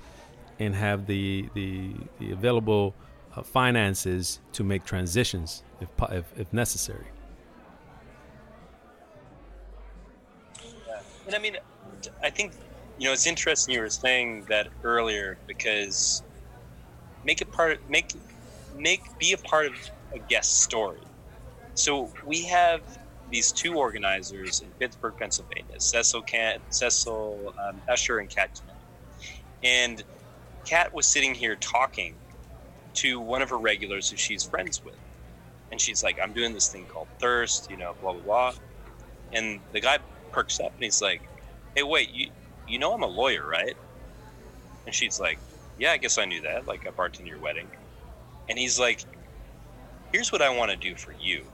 [0.60, 2.94] and have the the, the available
[3.36, 7.06] uh, finances to make transitions if, if, if necessary.
[11.26, 11.58] And I mean,
[12.24, 12.54] I think
[12.98, 16.24] you know it's interesting you were saying that earlier because
[17.24, 18.12] make it part make
[18.78, 19.74] make be a part of
[20.14, 21.00] a guest story.
[21.74, 22.82] So we have
[23.30, 28.60] these two organizers in Pittsburgh, Pennsylvania, Cecil Can Cecil um, Usher and Kat
[29.64, 30.04] and
[30.66, 32.16] Kat was sitting here talking
[32.96, 34.98] to one of her regulars who she's friends with.
[35.72, 38.54] And she's like, I'm doing this thing called thirst, you know, blah, blah, blah.
[39.34, 40.00] And the guy
[40.32, 41.22] perks up and he's like,
[41.76, 42.28] Hey, wait, you,
[42.68, 43.76] you know I'm a lawyer, right?
[44.86, 45.40] And she's like,
[45.78, 46.68] Yeah, I guess I knew that.
[46.68, 47.68] Like, I bartended your wedding.
[48.50, 49.06] And he's like,
[50.12, 51.46] Here's what I want to do for you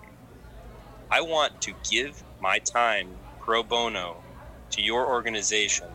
[1.10, 4.24] I want to give my time pro bono
[4.72, 5.88] to your organization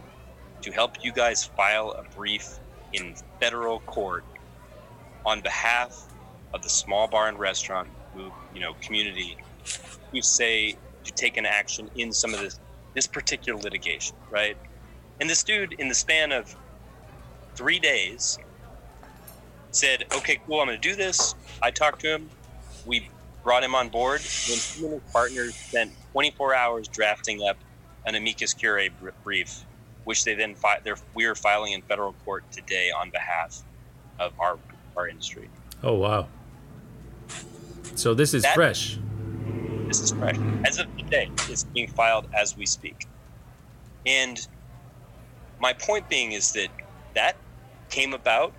[0.62, 2.58] to help you guys file a brief
[2.92, 4.24] in federal court
[5.24, 6.08] on behalf
[6.54, 7.88] of the small bar and restaurant
[8.52, 9.36] you know community
[10.12, 12.60] who say to take an action in some of this
[12.94, 14.56] this particular litigation, right?
[15.20, 16.54] And this dude, in the span of
[17.56, 18.38] three days,
[19.72, 22.30] said, "Okay, cool, I'm going to do this." I talked to him.
[22.84, 23.10] We
[23.44, 24.20] brought him on board.
[24.48, 27.58] When he and his partners spent 24 hours drafting up
[28.06, 28.90] an amicus curiae
[29.24, 29.66] brief,
[30.04, 30.78] which they then fi-
[31.14, 33.64] we are filing in federal court today on behalf
[34.18, 34.58] of our
[34.96, 35.48] our industry.
[35.82, 36.28] Oh wow!
[37.94, 38.98] So this is that, fresh.
[39.86, 40.36] This is fresh.
[40.64, 43.06] As of today, it's being filed as we speak.
[44.06, 44.46] And
[45.60, 46.68] my point being is that
[47.14, 47.36] that
[47.90, 48.52] came about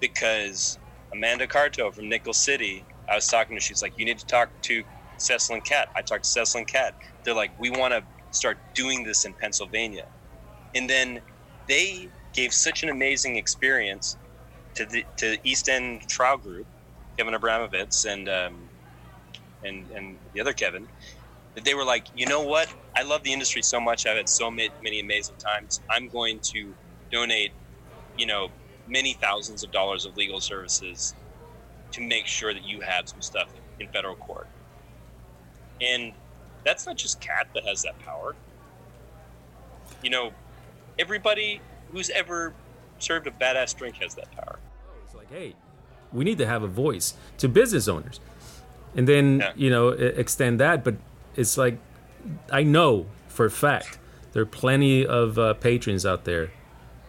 [0.00, 0.78] because
[1.12, 4.50] Amanda Carto from Nickel City, I was talking to, she's like, you need to talk
[4.62, 4.82] to
[5.18, 5.88] Cecil and Kat.
[5.94, 6.94] I talked to Cecil and Kat.
[7.22, 8.02] They're like, we want to
[8.36, 10.06] start doing this in Pennsylvania.
[10.74, 11.20] And then
[11.68, 14.16] they gave such an amazing experience
[14.76, 16.68] to the to East End Trial Group,
[17.18, 18.70] Kevin Abramowicz and um,
[19.62, 20.88] and and the other Kevin,
[21.56, 22.68] that they were like, you know what?
[22.96, 24.06] I love the industry so much.
[24.06, 25.82] I've had so many amazing times.
[25.90, 26.76] I'm going to
[27.12, 27.52] donate,
[28.16, 28.50] you know,
[28.86, 31.14] many thousands of dollars of legal services
[31.92, 34.48] to make sure that you have some stuff in federal court.
[35.80, 36.14] And
[36.64, 38.38] that's not just Kat that has that power.
[40.02, 40.36] You know,
[40.98, 42.58] everybody who's ever
[42.98, 44.61] served a badass drink has that power.
[45.32, 45.54] Hey,
[46.12, 48.20] we need to have a voice to business owners,
[48.94, 49.52] and then yeah.
[49.56, 50.84] you know extend that.
[50.84, 50.96] But
[51.36, 51.78] it's like,
[52.50, 53.98] I know for a fact
[54.32, 56.50] there are plenty of uh, patrons out there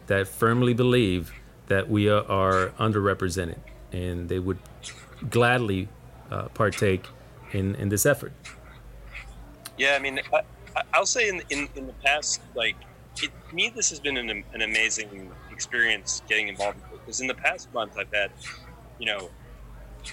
[0.07, 1.33] that firmly believe
[1.67, 3.57] that we are, underrepresented,
[3.91, 4.59] and they would
[5.29, 5.89] gladly
[6.31, 7.07] uh, partake
[7.51, 8.31] in in this effort.
[9.77, 12.77] Yeah, I mean, I, will say in, in in the past, like
[13.21, 15.29] it, me, this has been an, an amazing
[15.63, 18.31] experience getting involved because in the past month I've had,
[18.99, 19.29] you know,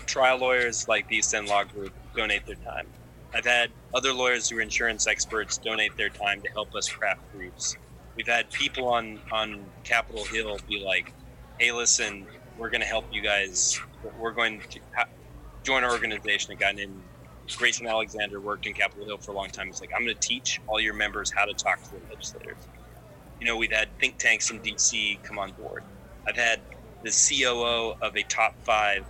[0.06, 2.86] trial lawyers like the East End Law Group donate their time.
[3.34, 7.20] I've had other lawyers who are insurance experts donate their time to help us craft
[7.34, 7.76] briefs.
[8.16, 11.12] We've had people on on Capitol Hill be like,
[11.58, 12.26] "Hey, listen,
[12.56, 13.80] we're going to help you guys.
[14.18, 15.08] We're going to ha-
[15.64, 17.02] join our organization." A guy named
[17.56, 19.66] Grayson Alexander worked in Capitol Hill for a long time.
[19.66, 22.68] He's like, "I'm going to teach all your members how to talk to the legislators."
[23.40, 25.82] You know, we've had think tanks in DC come on board.
[26.28, 26.60] I've had
[27.02, 29.04] the COO of a top five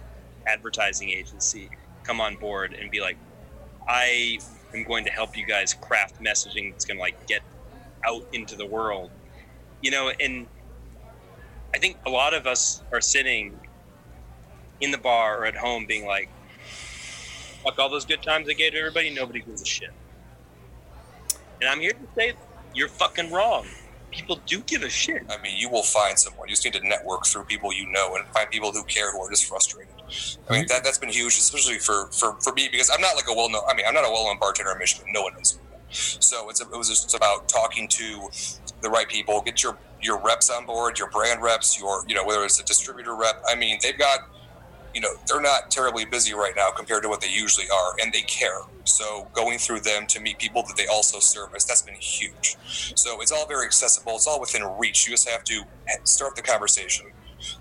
[0.47, 1.69] advertising agency
[2.05, 3.17] come on board and be like,
[3.89, 4.39] I
[4.73, 7.43] am going to help you guys craft messaging that's going to like get
[8.05, 9.11] out into the world,
[9.83, 10.47] you know, and
[11.75, 13.59] I think a lot of us are sitting
[14.81, 16.29] in the bar or at home being like,
[17.63, 19.91] fuck all those good times I gave everybody, nobody gives a shit.
[21.61, 22.33] And I'm here to say
[22.75, 23.67] you're fucking wrong.
[24.11, 25.23] People do give a shit.
[25.31, 26.49] I mean, you will find someone.
[26.49, 29.21] You just need to network through people you know and find people who care who
[29.23, 29.95] are just frustrated.
[30.49, 33.27] I mean, that, that's been huge, especially for, for, for me, because I'm not like
[33.29, 35.13] a well known, I mean, I'm not a well known bartender in Michigan.
[35.13, 35.63] No one knows me.
[35.91, 38.29] So it's, it was just about talking to
[38.81, 42.25] the right people, get your, your reps on board, your brand reps, your, you know,
[42.25, 43.43] whether it's a distributor rep.
[43.49, 44.21] I mean, they've got,
[44.95, 48.13] you know, they're not terribly busy right now compared to what they usually are, and
[48.13, 48.61] they care.
[48.85, 52.57] So going through them to meet people that they also service, that's been huge.
[52.97, 54.17] So it's all very accessible.
[54.17, 55.07] It's all within reach.
[55.07, 55.63] You just have to
[56.05, 57.07] start the conversation.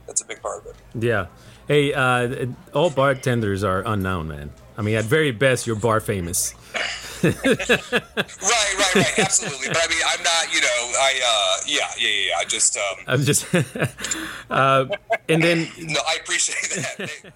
[0.07, 0.75] That's a big part of it.
[0.95, 1.27] Yeah.
[1.67, 4.51] Hey, uh, all bartenders are unknown, man.
[4.77, 6.55] I mean, at very best, you're bar famous.
[7.23, 9.19] right, right, right.
[9.19, 9.67] Absolutely.
[9.67, 10.53] But I mean, I'm not.
[10.53, 11.19] You know, I.
[11.25, 12.27] Uh, yeah, yeah, yeah.
[12.27, 12.37] yeah.
[12.39, 12.77] I just.
[12.77, 13.45] Um, I'm just.
[14.49, 14.85] uh,
[15.27, 15.67] and then.
[15.79, 16.97] No, I appreciate that.
[16.97, 17.31] They, they,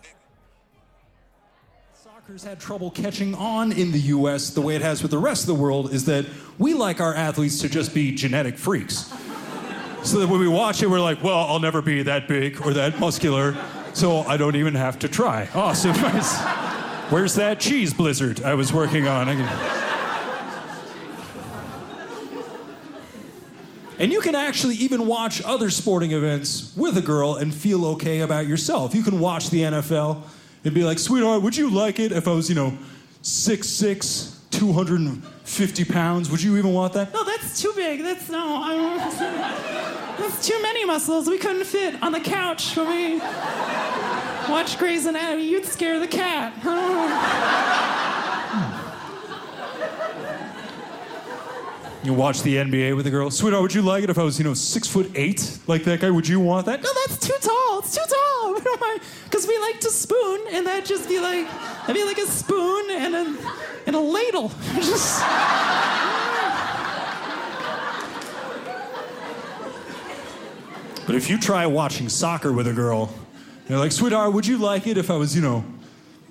[2.04, 4.52] Soccer's had trouble catching on in the U.S.
[4.52, 6.26] the way it has with the rest of the world is that
[6.58, 9.14] we like our athletes to just be genetic freaks.
[10.04, 12.74] So that when we watch it, we're like, well, I'll never be that big or
[12.74, 13.58] that muscular,
[13.94, 15.50] so I don't even have to try.
[15.54, 15.94] Awesome.
[17.14, 19.30] Where's that cheese blizzard I was working on?
[23.99, 28.22] And you can actually even watch other sporting events with a girl and feel okay
[28.22, 28.95] about yourself.
[28.95, 30.24] You can watch the NFL
[30.66, 32.76] and be like, sweetheart, would you like it if I was, you know,
[33.22, 36.32] 6'6, 250 pounds?
[36.32, 37.14] Would you even want that?
[37.14, 38.01] No, that's too big.
[38.01, 38.55] That's no.
[38.55, 38.97] I don't,
[40.18, 41.30] that's too many muscles.
[41.30, 43.20] We couldn't fit on the couch for we
[44.50, 45.48] watch Grey's Anatomy.
[45.48, 46.54] You'd scare the cat.
[52.04, 53.32] You watch the NBA with a girl.
[53.32, 56.02] Sweetheart, would you like it if I was, you know, six foot eight like that
[56.02, 56.10] guy?
[56.10, 56.84] Would you want that?
[56.84, 57.80] No, that's too tall.
[57.80, 58.20] It's too tall.
[58.54, 62.04] We don't mind because we like to spoon, and that'd just be like, that'd be
[62.04, 63.38] like a spoon and a
[63.88, 64.52] and a ladle.
[64.76, 65.24] Just.
[71.06, 73.14] But if you try watching soccer with a girl,
[73.70, 75.64] you're like, sweetheart, would you like it if I was, you know,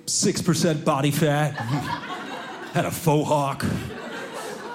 [0.05, 1.51] 6% body fat,
[2.73, 3.65] had a faux hawk,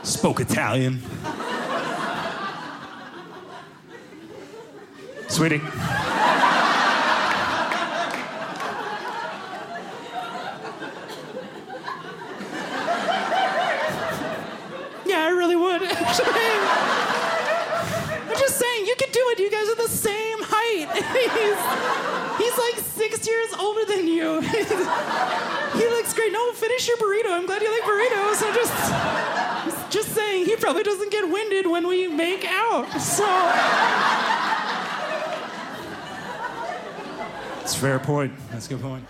[0.02, 1.00] spoke Italian?
[5.28, 5.61] Sweetie.
[15.06, 15.82] Yeah, I really would.
[15.84, 16.32] Actually,
[18.26, 19.38] I'm just saying, you could do it.
[19.38, 22.04] You guys are the same height.
[22.99, 24.40] Six years older than you.
[24.40, 26.32] he looks great.
[26.32, 27.30] No, finish your burrito.
[27.30, 28.42] I'm glad you like burritos.
[28.44, 32.90] I'm just, just saying, he probably doesn't get winded when we make out.
[33.01, 33.24] So.
[37.64, 38.32] A fair point.
[38.51, 39.05] That's a good point.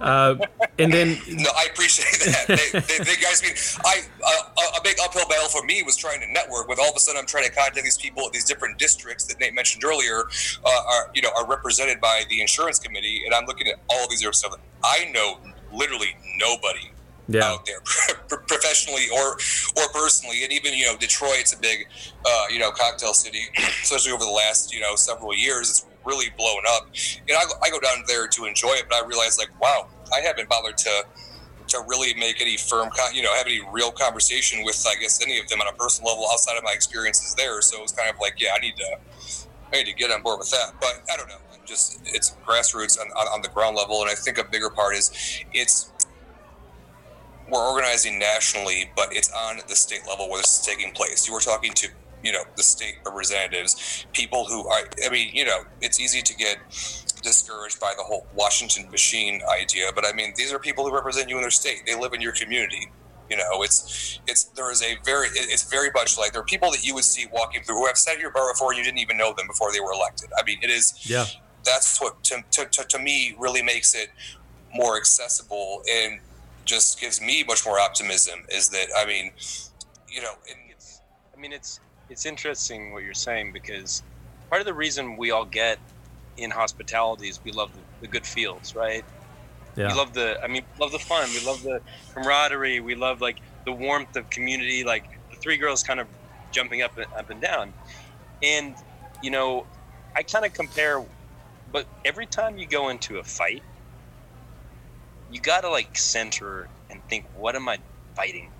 [0.00, 0.34] Uh,
[0.78, 2.46] and then no, I appreciate that.
[2.48, 3.52] they, they, they guys mean
[3.84, 6.68] I uh, a big uphill battle for me was trying to network.
[6.68, 9.24] With all of a sudden, I'm trying to contact these people at these different districts
[9.26, 10.24] that Nate mentioned earlier.
[10.64, 14.08] Uh, are you know are represented by the insurance committee, and I'm looking at all
[14.08, 14.54] these different stuff.
[14.82, 15.38] I know
[15.72, 16.90] literally nobody
[17.28, 17.44] Yeah.
[17.44, 17.80] out there,
[18.48, 19.38] professionally or
[19.76, 21.86] or personally, and even you know Detroit's a big
[22.26, 23.42] uh, you know cocktail city,
[23.82, 25.70] especially over the last you know several years.
[25.70, 26.88] It's really blown up,
[27.28, 29.88] and I, go- I go down there to enjoy it, but I realize like wow,
[30.14, 31.04] I haven't bothered to
[31.66, 35.22] to really make any firm, con- you know, have any real conversation with I guess
[35.22, 37.60] any of them on a personal level outside of my experiences there.
[37.62, 38.98] So it was kind of like yeah, I need to
[39.72, 41.38] I need to get on board with that, but I don't know.
[41.64, 44.94] Just it's grassroots on, on, on the ground level, and I think a bigger part
[44.94, 45.10] is
[45.54, 45.90] it's
[47.48, 51.26] we're organizing nationally, but it's on the state level where this is taking place.
[51.26, 51.88] You were talking to,
[52.24, 56.34] you know, the state representatives, people who are, I mean, you know, it's easy to
[56.34, 56.56] get
[57.22, 61.28] discouraged by the whole Washington machine idea, but I mean, these are people who represent
[61.28, 61.82] you in their state.
[61.86, 62.90] They live in your community.
[63.30, 66.70] You know, it's it's there is a very it's very much like there are people
[66.72, 68.84] that you would see walking through who have sat at your bar before and you
[68.84, 70.28] didn't even know them before they were elected.
[70.38, 71.24] I mean, it is Yeah.
[71.64, 74.10] that's what to, to, to, to me really makes it
[74.74, 76.20] more accessible and
[76.66, 79.30] just gives me much more optimism is that i mean
[80.08, 81.00] you know in, it's
[81.36, 81.78] i mean it's
[82.08, 84.02] it's interesting what you're saying because
[84.50, 85.78] part of the reason we all get
[86.36, 89.04] in hospitality is we love the, the good feels right?
[89.76, 89.88] Yeah.
[89.88, 91.28] we love the i mean love the fun.
[91.30, 91.80] We love the
[92.12, 92.80] camaraderie.
[92.80, 96.06] We love like the warmth of community like the three girls kind of
[96.52, 97.72] jumping up and up and down.
[98.42, 98.76] And
[99.24, 99.66] you know
[100.14, 101.02] i kind of compare
[101.72, 103.62] but every time you go into a fight
[105.32, 107.78] you gotta like center and think what am i
[108.14, 108.50] fighting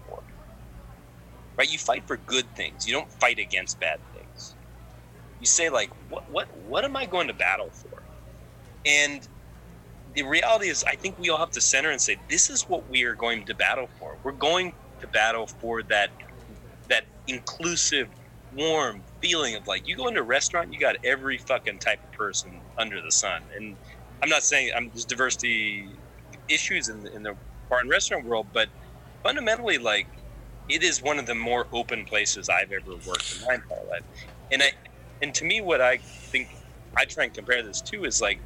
[1.59, 4.55] right you fight for good things you don't fight against bad things
[5.41, 8.03] you say like, what what what am I going to battle for?
[8.87, 9.27] And
[10.15, 12.89] the reality is, I think we all have to center and say, this is what
[12.89, 14.19] we are going to battle for.
[14.23, 16.11] We're going to battle for that
[16.89, 18.09] that inclusive,
[18.53, 22.13] warm feeling of like you go into a restaurant, you got every fucking type of
[22.13, 23.43] person under the sun.
[23.57, 23.77] And
[24.23, 26.01] I'm not saying I'm, there's diversity
[26.49, 27.37] issues in the, in the
[27.71, 28.69] bar and restaurant world, but
[29.25, 30.09] fundamentally, like
[30.69, 34.03] it is one of the more open places I've ever worked in my entire life.
[34.51, 34.73] And I,
[35.23, 36.49] and to me, what I think
[36.97, 38.39] I try and compare this to is like,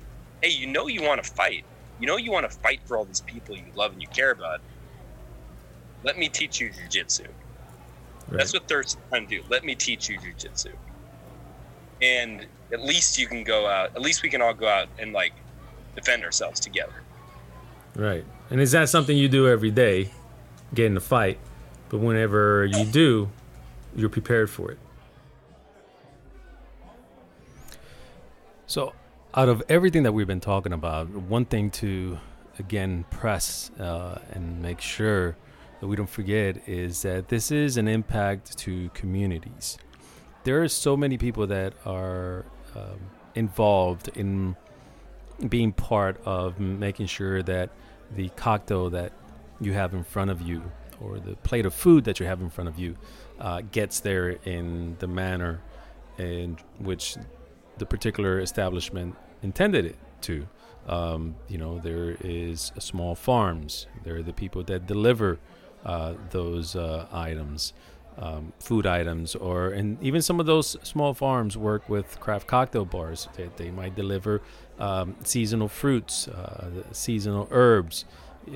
[0.42, 1.64] hey, you know, you want to fight.
[2.00, 4.30] You know, you want to fight for all these people you love and you care
[4.30, 4.60] about.
[6.04, 7.26] Let me teach you jujitsu.
[8.28, 8.38] Right.
[8.38, 9.44] That's what Thirst trying to do.
[9.48, 10.72] Let me teach you jujitsu.
[12.00, 13.90] And at least you can go out.
[13.96, 15.32] At least we can all go out and like
[15.96, 16.92] defend ourselves together.
[17.96, 18.24] Right.
[18.50, 20.10] And is that something you do every day,
[20.74, 21.38] get in a fight?
[21.88, 23.30] But whenever you do,
[23.96, 24.78] you're prepared for it.
[28.66, 28.92] So,
[29.34, 32.18] out of everything that we've been talking about, one thing to
[32.58, 35.36] again press uh, and make sure
[35.80, 39.78] that we don't forget is that this is an impact to communities.
[40.44, 42.98] There are so many people that are um,
[43.34, 44.56] involved in
[45.48, 47.70] being part of making sure that
[48.14, 49.12] the cocktail that
[49.60, 50.62] you have in front of you
[51.00, 52.96] or the plate of food that you have in front of you
[53.40, 55.60] uh, gets there in the manner
[56.18, 57.16] in which
[57.78, 60.46] the particular establishment intended it to.
[60.88, 63.86] Um, you know, there is small farms.
[64.04, 65.38] There are the people that deliver
[65.84, 67.72] uh, those uh, items,
[68.16, 72.84] um, food items, or and even some of those small farms work with craft cocktail
[72.84, 73.28] bars.
[73.36, 74.40] They, they might deliver
[74.78, 78.04] um, seasonal fruits, uh, seasonal herbs.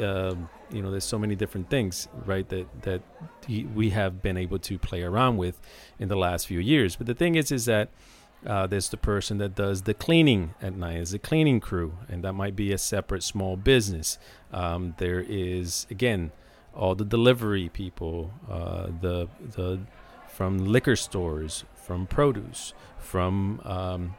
[0.01, 2.49] Um, you know, there's so many different things, right?
[2.49, 3.03] That that
[3.49, 5.61] we have been able to play around with
[5.99, 6.97] in the last few years.
[6.97, 7.91] But the thing is, is that
[8.47, 12.25] uh, there's the person that does the cleaning at night, is a cleaning crew, and
[12.25, 14.19] that might be a separate small business.
[14.53, 16.33] Um, there is again
[16.75, 19.81] all the delivery people, uh, the the
[20.29, 24.15] from liquor stores, from produce, from um,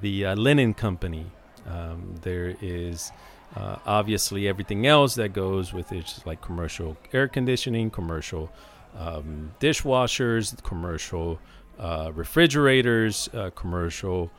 [0.00, 1.26] the uh, linen company.
[1.66, 3.12] Um, there is
[3.56, 8.50] uh, obviously everything else that goes with it, like commercial air conditioning, commercial
[8.96, 11.38] um, dishwashers, commercial
[11.78, 14.30] uh, refrigerators, uh, commercial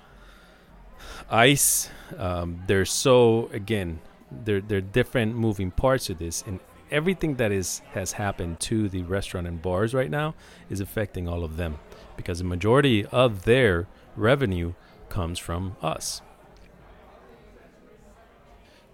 [1.30, 1.90] ice.
[2.18, 4.00] Um, there's so again,
[4.32, 6.60] there are different moving parts of this, and
[6.90, 10.36] everything that is has happened to the restaurant and bars right now
[10.70, 11.80] is affecting all of them
[12.16, 14.74] because the majority of their revenue
[15.10, 16.22] comes from us.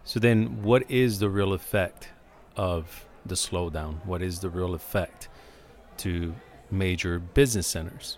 [0.07, 2.07] So then, what is the real effect
[2.55, 4.05] of the slowdown?
[4.05, 5.27] What is the real effect
[5.97, 6.33] to
[6.71, 8.17] major business centers?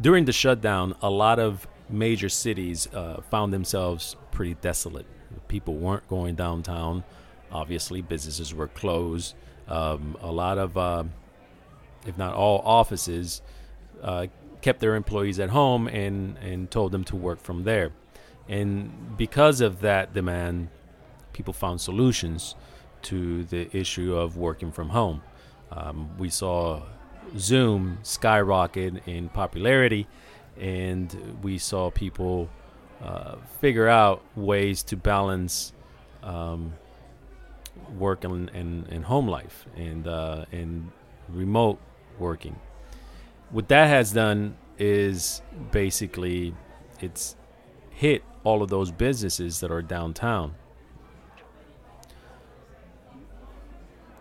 [0.00, 5.06] during the shutdown, a lot of major cities uh, found themselves pretty desolate.
[5.48, 7.04] People weren't going downtown.
[7.50, 9.34] Obviously, businesses were closed.
[9.68, 11.04] Um, a lot of, uh,
[12.06, 13.42] if not all, offices
[14.02, 14.26] uh,
[14.60, 17.90] kept their employees at home and, and told them to work from there.
[18.48, 20.68] And because of that demand,
[21.32, 22.54] people found solutions
[23.02, 25.22] to the issue of working from home.
[25.70, 26.82] Um, we saw
[27.38, 30.06] Zoom skyrocket in popularity,
[30.58, 32.50] and we saw people
[33.02, 35.72] uh, figure out ways to balance
[36.22, 36.74] um,
[37.96, 40.90] work and, and, and, home life and uh, and
[41.28, 41.78] remote
[42.18, 42.58] working.
[43.50, 46.54] What that has done is basically
[47.00, 47.36] it's
[47.90, 50.54] hit all of those businesses that are downtown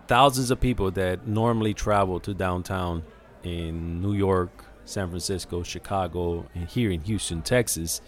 [0.09, 3.03] thousands of people that normally travel to downtown
[3.43, 8.01] in New York, San Francisco, Chicago, and here in Houston, Texas,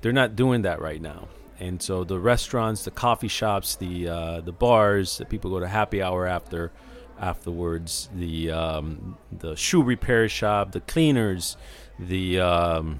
[0.00, 1.28] they're not doing that right now.
[1.60, 5.68] And so the restaurants, the coffee shops, the uh, the bars, the people go to
[5.68, 6.72] happy hour after
[7.20, 11.56] afterwards, the um, the shoe repair shop, the cleaners,
[12.00, 12.98] the um,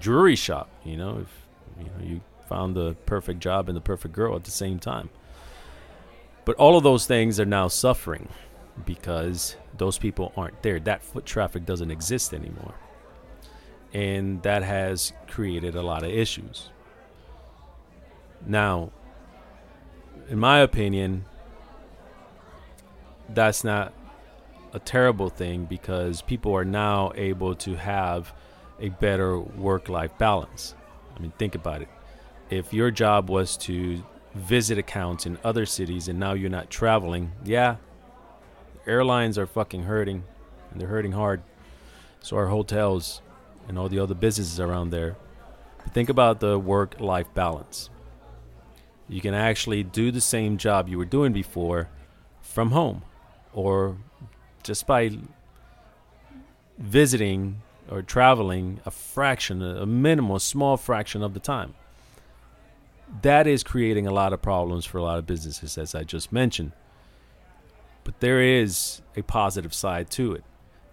[0.00, 0.68] jewelry shop.
[0.84, 1.46] You know, if
[1.78, 5.10] you, know, you found the perfect job and the perfect girl at the same time.
[6.44, 8.28] But all of those things are now suffering
[8.84, 10.78] because those people aren't there.
[10.78, 12.74] That foot traffic doesn't exist anymore.
[13.92, 16.70] And that has created a lot of issues.
[18.46, 18.92] Now,
[20.28, 21.24] in my opinion,
[23.28, 23.92] that's not
[24.72, 28.32] a terrible thing because people are now able to have
[28.80, 30.74] a better work life balance.
[31.16, 31.88] I mean, think about it.
[32.50, 34.02] If your job was to
[34.34, 37.76] visit accounts in other cities and now you're not traveling, yeah,
[38.86, 40.24] airlines are fucking hurting
[40.70, 41.42] and they're hurting hard.
[42.20, 43.22] So our hotels
[43.68, 45.16] and all the other businesses around there.
[45.82, 47.90] But think about the work life balance.
[49.08, 51.88] You can actually do the same job you were doing before
[52.40, 53.02] from home
[53.52, 53.96] or
[54.62, 55.16] just by
[56.78, 61.74] visiting or traveling a fraction, a minimal, small fraction of the time.
[63.22, 66.32] That is creating a lot of problems for a lot of businesses, as I just
[66.32, 66.72] mentioned.
[68.04, 70.44] But there is a positive side to it.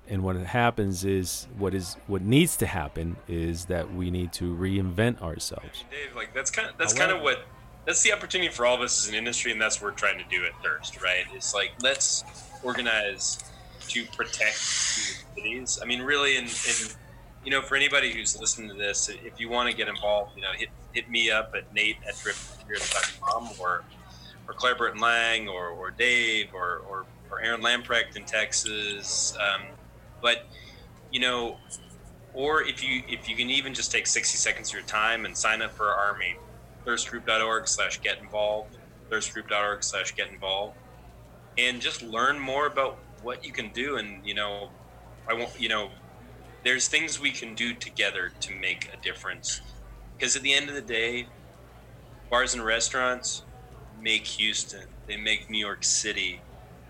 [0.08, 4.54] And what happens is what is what needs to happen is that we need to
[4.54, 5.86] reinvent ourselves.
[5.90, 7.46] Dave, like that's kind of that's kind of what
[7.86, 10.18] that's the opportunity for all of us as an industry, and that's what we're trying
[10.18, 11.26] to do at Thirst, right?
[11.34, 12.24] It's like let's
[12.64, 13.40] organize
[13.90, 15.80] to protect cities.
[15.82, 16.50] I mean, really, and,
[17.44, 20.42] you know, for anybody who's listening to this, if you want to get involved, you
[20.42, 23.84] know, hit hit me up at Nate at drip.com or
[24.48, 29.38] or Claire Burton Lang or, or Dave or, or, or Aaron Lamprecht in Texas.
[29.40, 29.62] Um,
[30.22, 30.48] but
[31.12, 31.58] you know,
[32.34, 35.38] or if you if you can even just take 60 seconds of your time and
[35.38, 36.36] sign up for our army,
[36.86, 38.78] thirstgroup.org slash get involved,
[39.10, 40.76] thirstgroup.org slash get involved,
[41.58, 43.98] and just learn more about what you can do.
[43.98, 44.70] And you know,
[45.28, 45.90] I won't, you know,
[46.64, 49.62] there's things we can do together to make a difference.
[50.18, 51.28] Because at the end of the day,
[52.30, 53.44] bars and restaurants
[54.00, 56.42] make Houston, they make New York City,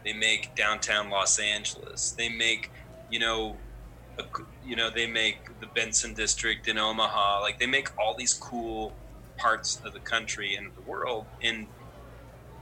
[0.04, 2.72] they make downtown Los Angeles, they make,
[3.10, 3.58] you know,
[4.20, 4.24] a,
[4.66, 7.42] you know, they make the Benson district in Omaha.
[7.42, 8.94] Like they make all these cool
[9.38, 11.26] parts of the country and the world.
[11.42, 11.68] And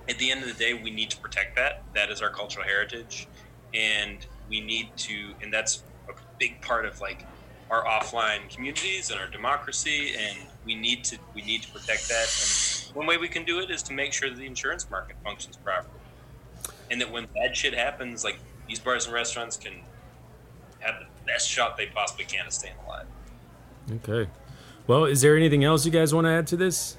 [0.08, 1.84] at the end of the day, we need to protect that.
[1.94, 3.28] That is our cultural heritage,
[3.74, 7.26] and we need to, and that's a big part of like
[7.70, 10.14] our offline communities and our democracy.
[10.18, 12.28] And we need to we need to protect that.
[12.88, 15.16] And one way we can do it is to make sure that the insurance market
[15.24, 15.90] functions properly,
[16.90, 19.74] and that when bad shit happens, like these bars and restaurants can
[20.80, 23.06] have the best shot they possibly can of staying alive.
[23.92, 24.30] Okay.
[24.88, 26.98] Well, is there anything else you guys want to add to this?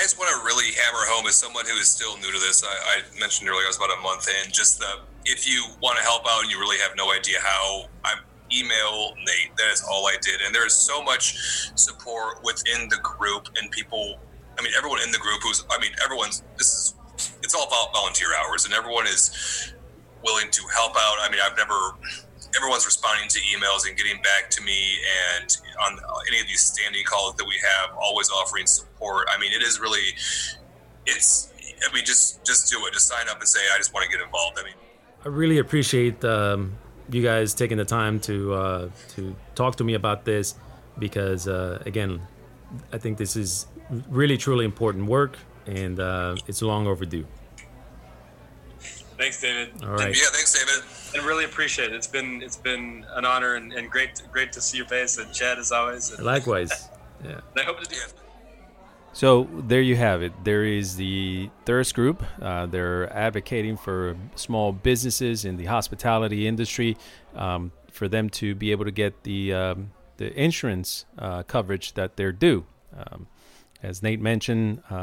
[0.00, 2.64] I just want to really hammer home as someone who is still new to this.
[2.64, 4.50] I, I mentioned earlier I was about a month in.
[4.50, 7.84] Just the if you want to help out and you really have no idea how,
[8.02, 8.14] I
[8.50, 9.54] email Nate.
[9.58, 11.36] That is all I did, and there is so much
[11.76, 14.18] support within the group and people.
[14.58, 15.66] I mean, everyone in the group who's.
[15.70, 16.44] I mean, everyone's.
[16.56, 16.94] This is.
[17.42, 19.74] It's all about volunteer hours, and everyone is
[20.24, 21.18] willing to help out.
[21.20, 21.76] I mean, I've never
[22.56, 24.96] everyone's responding to emails and getting back to me
[25.38, 29.28] and on any of these standing calls that we have always offering support.
[29.32, 30.14] I mean it is really
[31.06, 31.52] it's
[31.88, 32.92] i mean just just do it.
[32.92, 34.58] Just sign up and say i just want to get involved.
[34.60, 34.74] I mean
[35.24, 36.76] i really appreciate um,
[37.10, 40.54] you guys taking the time to uh, to talk to me about this
[40.98, 42.20] because uh, again
[42.92, 43.66] i think this is
[44.08, 47.26] really truly important work and uh, it's long overdue.
[49.18, 49.70] Thanks, David.
[49.82, 50.16] All right.
[50.16, 50.82] yeah thanks david
[51.14, 51.94] and really appreciate it.
[51.94, 55.32] It's been it's been an honor and, and great great to see your face and
[55.32, 56.10] Chad as always.
[56.12, 56.88] And Likewise.
[57.22, 57.32] Yeah.
[57.32, 58.14] and I hope to do it.
[59.12, 60.32] So there you have it.
[60.42, 62.22] There is the Thirst Group.
[62.40, 66.96] Uh, they're advocating for small businesses in the hospitality industry
[67.34, 72.16] um, for them to be able to get the um, the insurance uh, coverage that
[72.16, 72.64] they're due.
[72.96, 73.26] Um,
[73.82, 74.94] as Nate mentioned, uh,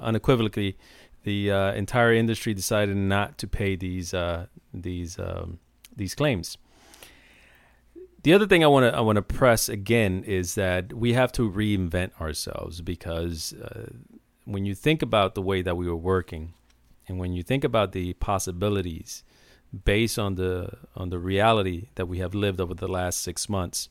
[0.00, 0.76] unequivocally,
[1.24, 5.58] the uh, entire industry decided not to pay these uh, these um,
[5.94, 6.56] these claims.
[8.22, 11.32] The other thing I want to I want to press again is that we have
[11.32, 13.88] to reinvent ourselves because uh,
[14.44, 16.54] when you think about the way that we were working,
[17.08, 19.24] and when you think about the possibilities
[19.84, 23.88] based on the on the reality that we have lived over the last six months,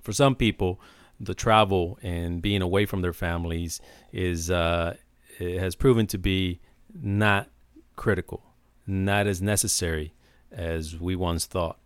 [0.00, 0.80] for some people,
[1.20, 3.80] the travel and being away from their families
[4.12, 4.96] is uh,
[5.40, 6.60] has proven to be
[6.94, 7.48] not
[7.96, 8.42] critical,
[8.86, 10.12] not as necessary
[10.52, 11.78] as we once thought.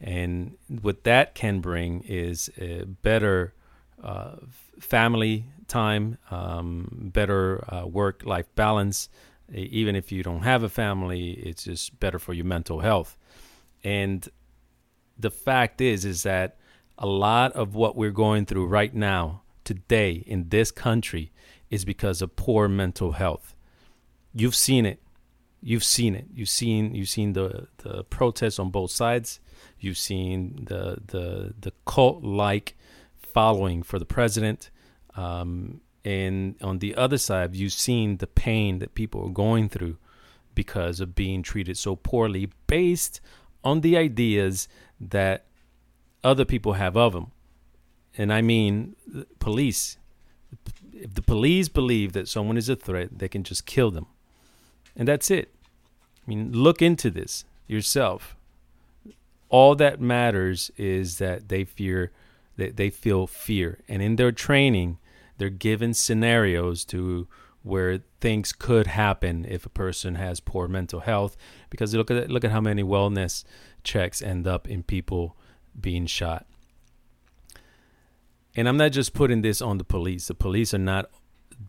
[0.00, 2.50] And what that can bring is
[3.02, 3.54] better
[4.02, 4.36] uh,
[4.78, 9.08] family time, um, better uh, work life balance.
[9.52, 13.16] Even if you don't have a family, it's just better for your mental health.
[13.84, 14.28] And
[15.18, 16.56] the fact is, is that
[16.98, 21.32] a lot of what we're going through right now, today in this country,
[21.76, 23.54] is because of poor mental health.
[24.34, 25.00] You've seen it.
[25.62, 26.26] You've seen it.
[26.34, 29.40] You've seen you've seen the the protests on both sides.
[29.78, 30.82] You've seen the
[31.14, 32.76] the the cult like
[33.36, 34.70] following for the president.
[35.16, 39.96] Um, and on the other side, you've seen the pain that people are going through
[40.54, 43.20] because of being treated so poorly based
[43.64, 44.68] on the ideas
[45.00, 45.46] that
[46.22, 47.32] other people have of them.
[48.16, 48.96] And I mean,
[49.38, 49.98] police.
[51.16, 54.06] The police believe that someone is a threat, they can just kill them.
[54.94, 55.52] And that's it.
[56.24, 58.36] I mean, look into this yourself.
[59.48, 62.10] all that matters is that they fear
[62.56, 64.98] that they feel fear and in their training
[65.38, 67.28] they're given scenarios to
[67.62, 71.36] where things could happen if a person has poor mental health
[71.70, 73.44] because look at look at how many wellness
[73.84, 75.36] checks end up in people
[75.80, 76.46] being shot
[78.56, 81.10] and I'm not just putting this on the police the police are not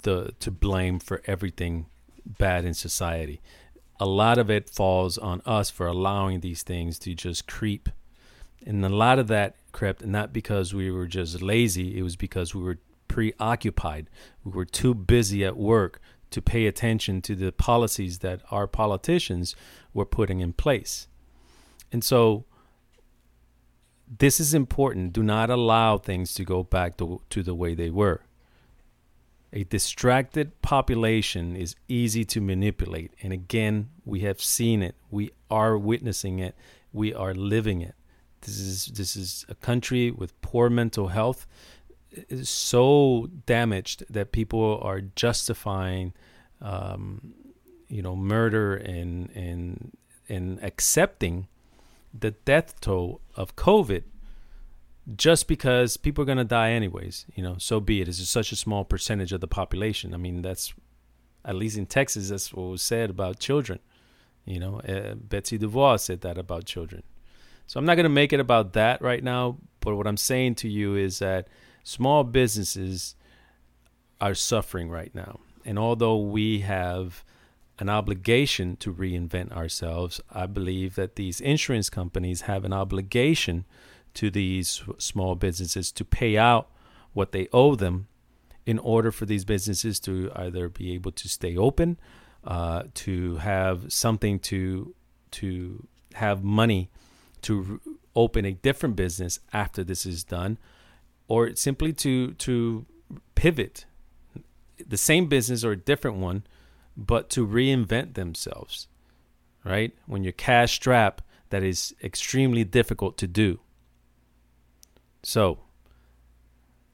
[0.04, 1.86] the to blame for everything
[2.26, 3.42] bad in society
[4.00, 7.90] a lot of it falls on us for allowing these things to just creep.
[8.66, 12.54] And a lot of that crept not because we were just lazy, it was because
[12.54, 14.10] we were preoccupied.
[14.44, 19.56] We were too busy at work to pay attention to the policies that our politicians
[19.94, 21.08] were putting in place.
[21.92, 22.46] And so
[24.08, 25.14] this is important.
[25.14, 28.22] Do not allow things to go back to, to the way they were.
[29.54, 33.14] A distracted population is easy to manipulate.
[33.22, 34.96] And again, we have seen it.
[35.10, 36.56] We are witnessing it.
[36.92, 37.96] We are living it.
[38.42, 41.48] This is this is a country with poor mental health.
[42.12, 46.14] It's so damaged that people are justifying,
[46.62, 47.34] um,
[47.88, 49.98] you know, murder and and
[50.30, 51.48] and accepting
[52.14, 54.04] the death toll of COVID
[55.16, 58.08] just because people are going to die anyways, you know, so be it.
[58.08, 60.14] It's just such a small percentage of the population.
[60.14, 60.74] I mean, that's
[61.46, 63.80] at least in Texas, that's what was said about children.
[64.46, 67.04] You know, uh, Betsy DeVos said that about children.
[67.68, 69.58] So I'm not going to make it about that right now.
[69.80, 71.48] But what I'm saying to you is that
[71.84, 73.16] small businesses
[74.20, 75.40] are suffering right now.
[75.66, 77.24] And although we have
[77.80, 83.66] an obligation to reinvent ourselves, I believe that these insurance companies have an obligation
[84.16, 86.70] to these small businesses to pay out
[87.14, 88.08] what they owe them
[88.66, 91.98] in order for these businesses to either be able to stay open,
[92.44, 94.94] uh, to have something to
[95.30, 96.90] to have money
[97.42, 97.80] to
[98.16, 100.58] open a different business after this is done,
[101.28, 102.86] or simply to to
[103.36, 103.86] pivot.
[104.86, 106.44] The same business or a different one,
[106.98, 108.88] but to reinvent themselves.
[109.64, 113.60] Right when you're cash strapped, that is extremely difficult to do.
[115.24, 115.60] So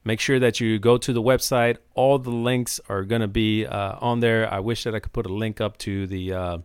[0.04, 1.78] make sure that you go to the website.
[1.94, 4.52] All the links are going to be uh, on there.
[4.52, 6.58] I wish that I could put a link up to the uh,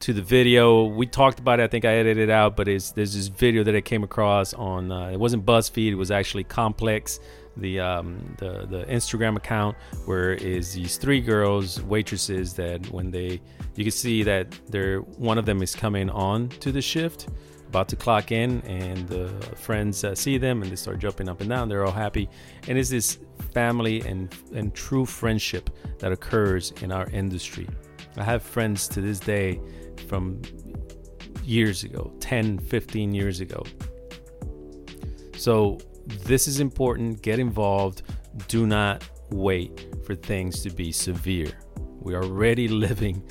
[0.00, 0.84] to the video.
[0.84, 1.64] We talked about it.
[1.64, 4.54] I think I edited it out, but it's there's this video that I came across
[4.54, 4.90] on.
[4.90, 5.92] Uh, it wasn't BuzzFeed.
[5.92, 7.20] It was actually Complex,
[7.56, 13.40] the um, the the Instagram account, where is these three girls waitresses that when they
[13.74, 17.28] you can see that they're one of them is coming on to the shift
[17.68, 21.40] about to clock in, and the friends uh, see them and they start jumping up
[21.40, 21.68] and down.
[21.68, 22.28] They're all happy,
[22.68, 23.18] and it's this
[23.52, 27.68] family and and true friendship that occurs in our industry.
[28.16, 29.60] I have friends to this day
[30.08, 30.40] from
[31.44, 33.62] years ago, 10, 15 years ago.
[35.36, 37.22] So this is important.
[37.22, 38.02] Get involved.
[38.48, 41.52] Do not wait for things to be severe.
[42.00, 43.22] We are already living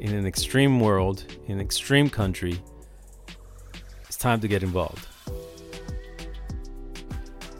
[0.00, 2.60] in an extreme world, in an extreme country,
[4.08, 5.06] It's time to get involved.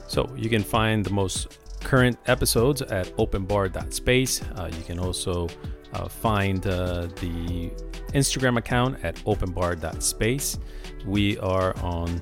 [0.07, 4.41] So you can find the most current episodes at openbar.space.
[4.55, 5.47] Uh, you can also
[5.93, 7.71] uh, find uh, the
[8.13, 10.59] Instagram account at openbar.space.
[11.05, 12.21] We are on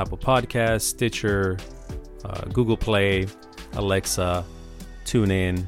[0.00, 1.58] Apple Podcasts, Stitcher,
[2.24, 3.26] uh, Google Play,
[3.74, 4.46] Alexa,
[5.04, 5.66] TuneIn,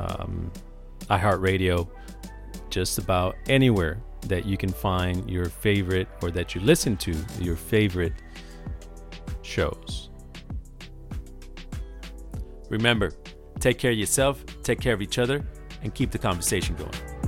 [0.00, 0.50] um,
[1.02, 1.88] iHeartRadio,
[2.70, 7.54] just about anywhere that you can find your favorite or that you listen to your
[7.54, 8.14] favorite
[9.42, 10.10] shows.
[12.68, 13.12] Remember,
[13.60, 15.46] take care of yourself, take care of each other,
[15.82, 17.19] and keep the conversation going.